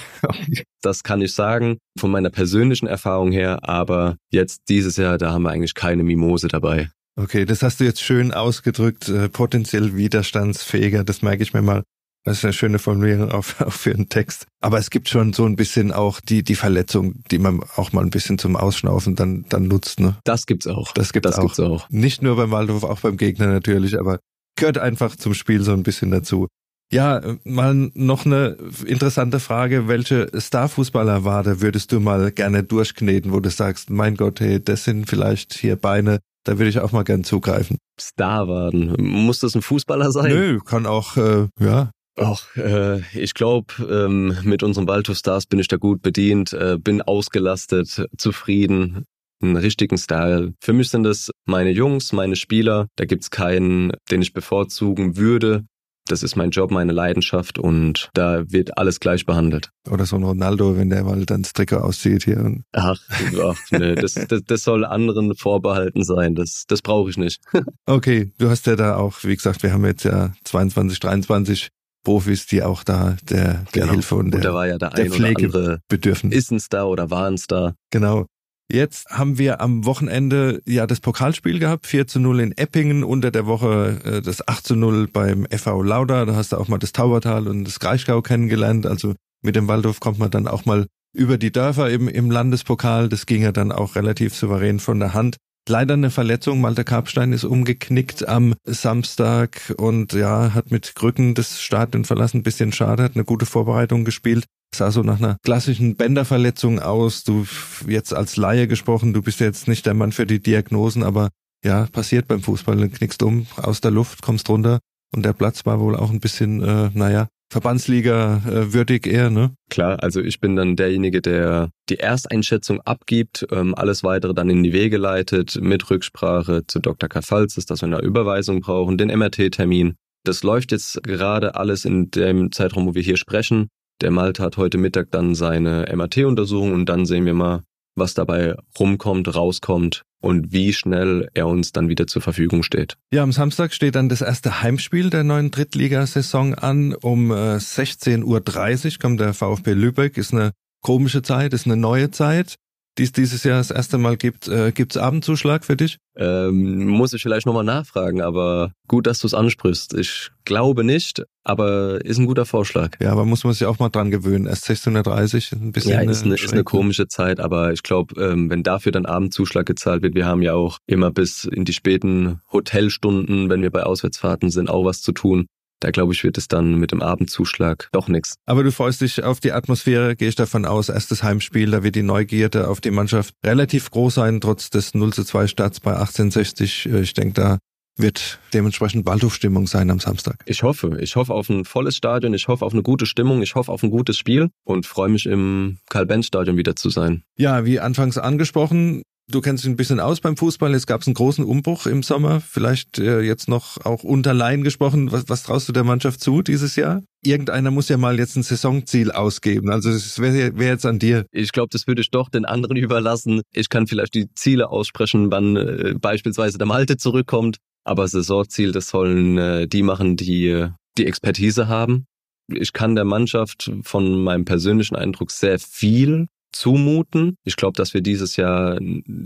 Das 0.83 1.03
kann 1.03 1.21
ich 1.21 1.35
sagen, 1.35 1.79
von 1.99 2.13
meiner 2.13 2.31
persönlichen 2.31 2.87
Erfahrung 2.87 3.33
her. 3.33 3.69
Aber 3.69 4.19
jetzt 4.31 4.69
dieses 4.69 4.97
Jahr, 4.97 5.19
da 5.19 5.33
haben 5.33 5.43
wir 5.43 5.51
eigentlich 5.51 5.75
keine 5.75 6.05
Mimose 6.05 6.47
dabei. 6.47 6.91
Okay, 7.19 7.45
das 7.45 7.63
hast 7.63 7.81
du 7.81 7.85
jetzt 7.85 8.03
schön 8.03 8.33
ausgedrückt, 8.33 9.09
äh, 9.09 9.29
potenziell 9.29 9.97
widerstandsfähiger, 9.97 11.03
das 11.03 11.23
merke 11.23 11.43
ich 11.43 11.55
mir 11.55 11.63
mal. 11.63 11.83
Das 12.25 12.39
ist 12.39 12.45
eine 12.45 12.53
schöne 12.53 12.79
Formulierung 12.79 13.31
auch, 13.31 13.45
auch 13.61 13.73
für 13.73 13.93
einen 13.93 14.09
Text. 14.09 14.47
Aber 14.61 14.79
es 14.79 14.91
gibt 14.91 15.09
schon 15.09 15.33
so 15.33 15.47
ein 15.47 15.57
bisschen 15.57 15.93
auch 15.93 16.21
die, 16.21 16.43
die 16.43 16.57
Verletzung, 16.57 17.23
die 17.31 17.39
man 17.39 17.63
auch 17.77 17.93
mal 17.93 18.03
ein 18.03 18.11
bisschen 18.11 18.37
zum 18.37 18.57
Ausschnaufen 18.57 19.17
dann, 19.17 19.47
dann 19.49 19.69
nutzt. 19.69 20.01
Ne? 20.01 20.17
Das 20.25 20.45
gibt's 20.47 20.67
auch. 20.67 20.93
Das 20.93 21.13
gibt's 21.13 21.31
das 21.31 21.39
auch. 21.39 21.43
Gibt's 21.43 21.61
auch. 21.61 21.89
Nicht 21.89 22.23
nur 22.23 22.37
beim 22.37 22.51
Waldhof, 22.51 22.85
auch 22.85 23.01
beim 23.01 23.17
Gegner 23.17 23.47
natürlich, 23.47 23.99
aber 23.99 24.19
gehört 24.57 24.79
einfach 24.79 25.17
zum 25.17 25.35
Spiel 25.35 25.63
so 25.63 25.73
ein 25.73 25.83
bisschen 25.83 26.11
dazu. 26.11 26.49
Ja, 26.93 27.21
mal 27.45 27.91
noch 27.95 28.27
eine 28.27 28.57
interessante 28.87 29.41
Frage. 29.41 29.89
Welche 29.89 30.31
Starfußballerwade 30.33 31.61
würdest 31.61 31.91
du 31.91 31.99
mal 31.99 32.31
gerne 32.31 32.63
durchkneten, 32.63 33.33
wo 33.33 33.41
du 33.41 33.51
sagst, 33.51 33.91
mein 33.91 34.15
Gott, 34.15 34.41
hey, 34.41 34.63
das 34.63 34.85
sind 34.85 35.09
vielleicht 35.09 35.55
hier 35.55 35.75
Beine, 35.75 36.21
da 36.45 36.59
würde 36.59 36.69
ich 36.69 36.79
auch 36.79 36.93
mal 36.93 37.03
gern 37.03 37.25
zugreifen. 37.25 37.79
Starwaden. 38.01 38.95
Muss 38.99 39.41
das 39.41 39.57
ein 39.57 39.63
Fußballer 39.63 40.13
sein? 40.13 40.31
Nö, 40.31 40.61
kann 40.61 40.87
auch, 40.87 41.17
äh, 41.17 41.49
ja, 41.61 41.91
Ach, 42.19 42.57
äh, 42.57 43.01
ich 43.13 43.35
glaube, 43.35 43.75
ähm, 43.91 44.39
mit 44.43 44.63
unseren 44.63 44.89
Waldhof 44.89 45.19
Stars 45.19 45.45
bin 45.45 45.59
ich 45.59 45.69
da 45.69 45.77
gut 45.77 46.01
bedient, 46.01 46.55
äh, 46.55 46.79
bin 46.81 47.03
ausgelastet, 47.03 48.07
zufrieden, 48.17 49.05
einen 49.43 49.57
richtigen 49.57 49.99
Style. 49.99 50.55
Für 50.63 50.73
mich 50.73 50.89
sind 50.91 51.05
das 51.05 51.31
meine 51.47 51.71
Jungs, 51.71 52.13
meine 52.13 52.37
Spieler. 52.37 52.87
Da 52.97 53.05
gibt's 53.05 53.31
keinen, 53.31 53.93
den 54.11 54.23
ich 54.23 54.33
bevorzugen 54.33 55.17
würde. 55.17 55.65
Das 56.09 56.23
ist 56.23 56.37
mein 56.37 56.51
Job, 56.51 56.71
meine 56.71 56.93
Leidenschaft 56.93 57.59
und 57.59 58.11
da 58.15 58.45
wird 58.49 58.79
alles 58.79 59.01
gleich 59.01 59.27
behandelt. 59.27 59.71
Oder 59.91 60.07
so 60.07 60.15
ein 60.15 60.23
Ronaldo, 60.23 60.77
wenn 60.77 60.89
der 60.89 61.03
mal 61.03 61.27
dann 61.27 61.43
das 61.43 61.53
Trikot 61.53 61.79
auszieht 61.79 62.23
hier. 62.23 62.39
Und 62.39 62.63
Ach, 62.73 62.97
ach 63.43 63.57
nee, 63.73 63.97
das, 63.97 64.15
das, 64.15 64.43
das 64.47 64.63
soll 64.63 64.85
anderen 64.85 65.35
vorbehalten 65.35 66.05
sein. 66.05 66.37
Das, 66.37 66.63
das 66.69 66.81
brauche 66.81 67.11
ich 67.11 67.17
nicht. 67.19 67.41
okay, 67.87 68.31
du 68.39 68.49
hast 68.49 68.67
ja 68.69 68.77
da 68.77 68.95
auch, 68.97 69.25
wie 69.25 69.35
gesagt, 69.35 69.65
wir 69.65 69.73
haben 69.73 69.85
jetzt 69.85 70.05
ja 70.05 70.33
22, 70.45 71.01
23 71.01 71.69
Profis, 72.05 72.47
die 72.47 72.63
auch 72.63 72.85
da 72.85 73.17
der, 73.29 73.65
der 73.75 73.83
Genau. 73.83 73.93
Hilfe 73.95 74.15
und 74.15 74.27
Und 74.27 74.35
da 74.37 74.39
der 74.39 74.55
war 74.55 74.69
ja 74.69 74.79
der, 74.79 74.91
der 74.91 75.11
Pflege 75.11 75.47
andere 75.47 75.81
bedürfen. 75.89 76.31
ist 76.31 76.53
ein 76.53 76.61
Star 76.61 76.89
oder 76.89 77.11
war 77.11 77.27
ein 77.27 77.37
Star. 77.37 77.75
Genau. 77.91 78.27
Jetzt 78.71 79.11
haben 79.11 79.39
wir 79.39 79.61
am 79.61 79.85
Wochenende 79.85 80.61
ja 80.67 80.89
das 80.89 80.99
Pokalspiel 80.99 81.61
gehabt, 81.61 81.87
4 81.87 82.09
zu 82.09 82.19
0 82.19 82.41
in 82.41 82.53
Eppingen, 82.53 83.05
unter 83.05 83.31
der 83.31 83.47
Woche 83.47 84.01
äh, 84.05 84.23
das 84.23 84.47
8 84.47 84.67
zu 84.67 84.75
0 84.75 85.07
beim 85.07 85.47
FV 85.51 85.83
Lauda. 85.83 86.25
Da 86.25 86.35
hast 86.35 86.53
du 86.53 86.57
auch 86.57 86.67
mal 86.67 86.79
das 86.79 86.93
Taubertal 86.93 87.47
und 87.47 87.65
das 87.65 87.79
Kraichgau 87.79 88.23
kennengelernt. 88.23 88.85
Also 88.87 89.15
mit 89.43 89.55
dem 89.55 89.69
Waldhof 89.69 90.01
kommt 90.01 90.19
man 90.19 90.31
dann 90.31 90.49
auch 90.49 90.65
mal 90.65 90.87
über 91.15 91.39
die 91.39 91.53
Dörfer 91.53 91.91
im, 91.91 92.09
im 92.09 92.31
Landespokal. 92.31 93.09
Das 93.09 93.27
ging 93.27 93.43
ja 93.43 93.53
dann 93.53 93.71
auch 93.71 93.95
relativ 93.95 94.35
souverän 94.35 94.81
von 94.81 94.99
der 94.99 95.15
Hand. 95.15 95.37
Leider 95.69 95.95
eine 95.95 96.11
Verletzung. 96.11 96.61
Malte 96.61 96.85
Karpstein 96.85 97.33
ist 97.33 97.45
umgeknickt 97.45 98.29
am 98.29 98.55
Samstag 98.65 99.75
und 99.77 100.13
ja, 100.13 100.55
hat 100.55 100.73
mit 100.73 100.95
Krücken 100.97 101.35
das 101.35 101.61
Stadion 101.61 102.05
verlassen. 102.05 102.43
Bisschen 102.43 102.73
schade, 102.73 103.05
hat 103.05 103.15
eine 103.15 103.25
gute 103.25 103.47
Vorbereitung 103.47 104.05
gespielt. 104.05 104.45
Sah 104.75 104.91
so 104.91 105.03
nach 105.03 105.19
einer 105.19 105.37
klassischen 105.43 105.97
Bänderverletzung 105.97 106.81
aus. 106.81 107.25
Du 107.25 107.47
jetzt 107.87 108.13
als 108.13 108.37
Laie 108.37 108.67
gesprochen, 108.67 109.13
du 109.13 109.23
bist 109.23 109.41
jetzt 109.41 109.69
nicht 109.69 109.87
der 109.87 109.95
Mann 109.95 110.13
für 110.13 110.27
die 110.27 110.41
Diagnosen, 110.41 111.03
aber 111.03 111.31
ja, 111.65 111.87
passiert 111.87 112.29
beim 112.29 112.43
Fußball. 112.43 112.77
Du 112.77 112.89
knickst 112.89 113.23
um 113.23 113.47
aus 113.57 113.81
der 113.81 113.91
Luft, 113.91 114.23
kommst 114.23 114.49
runter 114.49 114.81
und 115.15 115.25
der 115.25 115.33
Platz 115.33 115.65
war 115.67 115.81
wohl 115.81 115.97
auch 115.97 116.11
ein 116.11 116.21
bisschen, 116.21 116.63
äh, 116.63 116.91
naja, 116.93 117.29
Verbandsliga 117.49 118.43
äh, 118.47 118.73
würdig 118.73 119.07
eher, 119.07 119.31
ne? 119.31 119.55
Klar, 119.71 120.03
also 120.03 120.21
ich 120.21 120.41
bin 120.41 120.57
dann 120.57 120.75
derjenige, 120.75 121.23
der 121.23 121.71
die 121.89 121.99
Ersteinschätzung 121.99 122.81
abgibt, 122.81 123.47
ähm, 123.53 123.75
alles 123.75 124.03
weitere 124.03 124.35
dann 124.35 124.51
in 124.51 124.65
die 124.65 124.73
Wege 124.73 124.97
leitet, 124.97 125.61
mit 125.61 125.89
Rücksprache 125.89 126.67
zu 126.67 126.81
Dr. 126.81 127.09
Kafalzis, 127.09 127.65
dass 127.67 127.83
wir 127.83 127.87
eine 127.87 128.01
Überweisung 128.01 128.61
brauchen, 128.61 128.99
den 128.99 129.17
MRT-Termin. 129.17 129.95
Das 130.25 130.43
läuft 130.43 130.73
jetzt 130.73 131.01
gerade 131.05 131.55
alles 131.55 131.85
in 131.85 132.11
dem 132.11 132.51
Zeitraum, 132.51 132.87
wo 132.87 132.95
wir 132.97 133.03
hier 133.03 133.17
sprechen. 133.17 133.69
Der 134.03 134.11
Malte 134.11 134.43
hat 134.43 134.57
heute 134.57 134.79
Mittag 134.79 135.11
dann 135.11 135.35
seine 135.35 135.87
MRT-Untersuchung 135.95 136.73
und 136.73 136.87
dann 136.87 137.07
sehen 137.07 137.25
wir 137.25 137.35
mal, 137.35 137.63
was 137.95 138.13
dabei 138.13 138.55
rumkommt, 138.79 139.35
rauskommt 139.35 140.03
und 140.21 140.53
wie 140.53 140.73
schnell 140.73 141.29
er 141.33 141.47
uns 141.47 141.73
dann 141.73 141.89
wieder 141.89 142.07
zur 142.07 142.21
Verfügung 142.21 142.63
steht. 142.63 142.97
Ja, 143.11 143.23
am 143.23 143.33
Samstag 143.33 143.73
steht 143.73 143.95
dann 143.95 144.09
das 144.09 144.21
erste 144.21 144.63
Heimspiel 144.63 145.09
der 145.09 145.25
neuen 145.25 145.51
Drittligasaison 145.51 146.55
an. 146.55 146.95
Um 146.95 147.33
16.30 147.33 148.25
Uhr 148.25 148.99
kommt 149.01 149.21
der 149.21 149.33
VfB 149.33 149.73
Lübeck. 149.73 150.19
Ist 150.19 150.35
eine 150.35 150.53
komische 150.83 151.23
Zeit, 151.23 151.55
ist 151.55 151.67
eine 151.67 151.77
neue 151.77 152.11
Zeit 152.11 152.57
die 152.99 153.03
es 153.03 153.13
dieses 153.13 153.45
Jahr 153.45 153.59
das 153.59 153.71
erste 153.71 153.99
Mal 153.99 154.17
gibt. 154.17 154.49
Äh, 154.49 154.73
Gibt 154.73 154.97
es 154.97 155.03
Abendzuschlag 155.03 155.65
für 155.65 155.77
dich? 155.77 155.99
Ähm, 156.17 156.87
muss 156.87 157.13
ich 157.13 157.23
vielleicht 157.23 157.47
nochmal 157.47 157.65
nachfragen, 157.65 158.23
aber 158.23 158.73
gut, 158.89 159.07
dass 159.07 159.19
du 159.19 159.27
es 159.27 159.35
ansprichst. 159.35 159.93
Ich 159.95 160.31
glaube 160.45 160.83
nicht, 160.83 161.23
aber 161.45 162.03
ist 162.05 162.19
ein 162.19 162.27
guter 162.27 162.47
Vorschlag. 162.47 162.93
Ja, 163.01 163.13
aber 163.13 163.27
muss 163.27 163.45
man 163.45 163.53
sich 163.53 163.67
auch 163.67 163.79
mal 163.79 163.91
dran 163.91 164.11
gewöhnen. 164.11 164.47
Erst 164.47 164.69
1630, 164.71 165.53
ein 165.53 165.73
bisschen. 165.73 165.93
Ja, 165.93 166.01
ist 166.01 166.25
eine, 166.25 166.35
ist 166.35 166.53
eine 166.53 166.65
komische 166.65 167.07
Zeit, 167.07 167.39
aber 167.39 167.73
ich 167.73 167.83
glaube, 167.83 168.21
ähm, 168.23 168.49
wenn 168.49 168.63
dafür 168.63 168.93
dann 168.93 169.05
Abendzuschlag 169.05 169.67
gezahlt 169.67 170.03
wird, 170.03 170.15
wir 170.15 170.25
haben 170.25 170.41
ja 170.41 170.55
auch 170.55 170.79
immer 170.87 171.11
bis 171.11 171.45
in 171.45 171.67
die 171.67 171.75
späten 171.75 172.41
Hotelstunden, 172.51 173.51
wenn 173.51 173.61
wir 173.61 173.71
bei 173.71 173.83
Auswärtsfahrten 173.83 174.51
sind, 174.51 174.71
auch 174.71 174.85
was 174.85 175.03
zu 175.03 175.13
tun. 175.13 175.47
Da 175.81 175.91
glaube 175.91 176.15
ich, 176.15 176.25
wird 176.25 176.39
es 176.39 176.49
dann 176.49 176.77
mit 176.77 176.93
dem 176.93 177.03
Abendzuschlag 177.03 177.89
doch 177.93 178.09
nichts. 178.09 178.37
Aber 178.47 178.65
du 178.65 178.73
freust 178.73 179.03
dich 179.03 179.23
auf 179.23 179.41
die 179.41 179.53
Atmosphäre, 179.53 180.17
gehe 180.17 180.29
ich 180.29 180.35
davon 180.35 180.65
aus. 180.65 180.89
Erstes 180.89 181.23
Heimspiel, 181.23 181.71
da 181.71 181.83
wird 181.83 181.97
die 181.97 182.03
Neugierde 182.03 182.69
auf 182.69 182.81
die 182.81 182.91
Mannschaft 182.91 183.35
relativ 183.45 183.91
groß 183.91 184.15
sein, 184.15 184.41
trotz 184.41 184.71
des 184.71 184.95
0 184.95 185.13
zu 185.13 185.25
2 185.25 185.47
Starts 185.47 185.81
bei 185.81 185.93
1860. 185.93 186.87
Ich 186.87 187.15
denke, 187.15 187.35
da 187.35 187.59
wird 187.99 188.39
dementsprechend 188.53 189.07
Waldhofstimmung 189.07 189.67
sein 189.67 189.91
am 189.91 190.01
Samstag. 190.01 190.43
Ich 190.47 190.63
hoffe. 190.63 190.99
Ich 191.01 191.17
hoffe 191.17 191.33
auf 191.33 191.49
ein 191.49 191.65
volles 191.65 191.97
Stadion. 191.97 192.35
Ich 192.35 192.49
hoffe 192.49 192.65
auf 192.65 192.73
eine 192.73 192.83
gute 192.83 193.07
Stimmung. 193.07 193.43
Ich 193.43 193.55
hoffe 193.55 193.73
auf 193.73 193.83
ein 193.83 193.91
gutes 193.91 194.19
Spiel 194.19 194.51
und 194.65 194.87
freue 194.87 195.09
mich 195.09 195.27
im 195.27 195.79
Karl-Benz-Stadion 195.89 196.57
wieder 196.57 196.77
zu 196.77 196.91
sein. 196.91 197.23
Ja, 197.37 197.65
wie 197.65 197.81
anfangs 197.81 198.19
angesprochen, 198.19 199.03
Du 199.29 199.41
kennst 199.41 199.65
dich 199.65 199.71
ein 199.71 199.77
bisschen 199.77 199.99
aus 199.99 200.21
beim 200.21 200.37
Fußball. 200.37 200.71
Jetzt 200.71 200.87
gab 200.87 201.01
es 201.01 201.09
einen 201.09 201.15
großen 201.15 201.45
Umbruch 201.45 201.87
im 201.87 202.05
Sommer. 202.05 202.41
Vielleicht 202.41 203.01
äh, 203.01 203.23
jetzt 203.23 203.49
noch 203.49 203.85
auch 203.85 204.05
unter 204.05 204.33
Laien 204.33 204.63
gesprochen. 204.63 205.11
Was, 205.11 205.29
was 205.29 205.43
traust 205.43 205.69
du 205.69 205.73
der 205.73 205.83
Mannschaft 205.83 206.21
zu 206.21 206.43
dieses 206.43 206.77
Jahr? 206.77 207.03
Irgendeiner 207.23 207.73
muss 207.73 207.89
ja 207.89 207.97
mal 207.97 208.21
jetzt 208.21 208.37
ein 208.37 208.45
Saisonziel 208.45 209.11
ausgeben. 209.11 209.71
Also 209.71 209.91
es 209.91 210.21
wäre 210.21 210.57
wär 210.57 210.69
jetzt 210.69 210.87
an 210.87 211.01
dir. 211.01 211.27
Ich 211.33 211.51
glaube, 211.51 211.71
das 211.73 211.89
würde 211.89 212.03
ich 212.03 212.11
doch 212.11 212.29
den 212.29 212.45
anderen 212.45 212.77
überlassen. 212.77 213.43
Ich 213.53 213.69
kann 213.69 213.89
vielleicht 213.89 214.15
die 214.15 214.33
Ziele 214.35 214.69
aussprechen, 214.69 215.33
wann 215.33 215.57
äh, 215.57 215.95
beispielsweise 216.01 216.57
der 216.57 216.69
Malte 216.69 216.97
zurückkommt. 216.97 217.57
Aber 217.83 218.07
Saisonziel, 218.07 218.71
das 218.71 218.91
sollen 218.91 219.39
äh, 219.39 219.67
die 219.67 219.83
machen, 219.83 220.17
die 220.17 220.69
die 220.99 221.07
Expertise 221.07 221.67
haben. 221.67 222.07
Ich 222.49 222.73
kann 222.73 222.95
der 222.95 223.05
Mannschaft 223.05 223.73
von 223.83 224.23
meinem 224.23 224.45
persönlichen 224.45 224.95
Eindruck 224.95 225.33
sehr 225.33 225.59
viel 225.59 226.29
zumuten. 226.59 227.37
Ich 227.45 227.57
glaube, 227.57 227.77
dass 227.77 227.95
wir 227.95 228.01
dieses 228.01 228.37
Jahr 228.37 228.79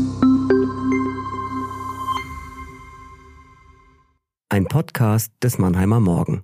Ein 4.48 4.66
Podcast 4.66 5.32
des 5.42 5.58
Mannheimer 5.58 6.00
Morgen. 6.00 6.44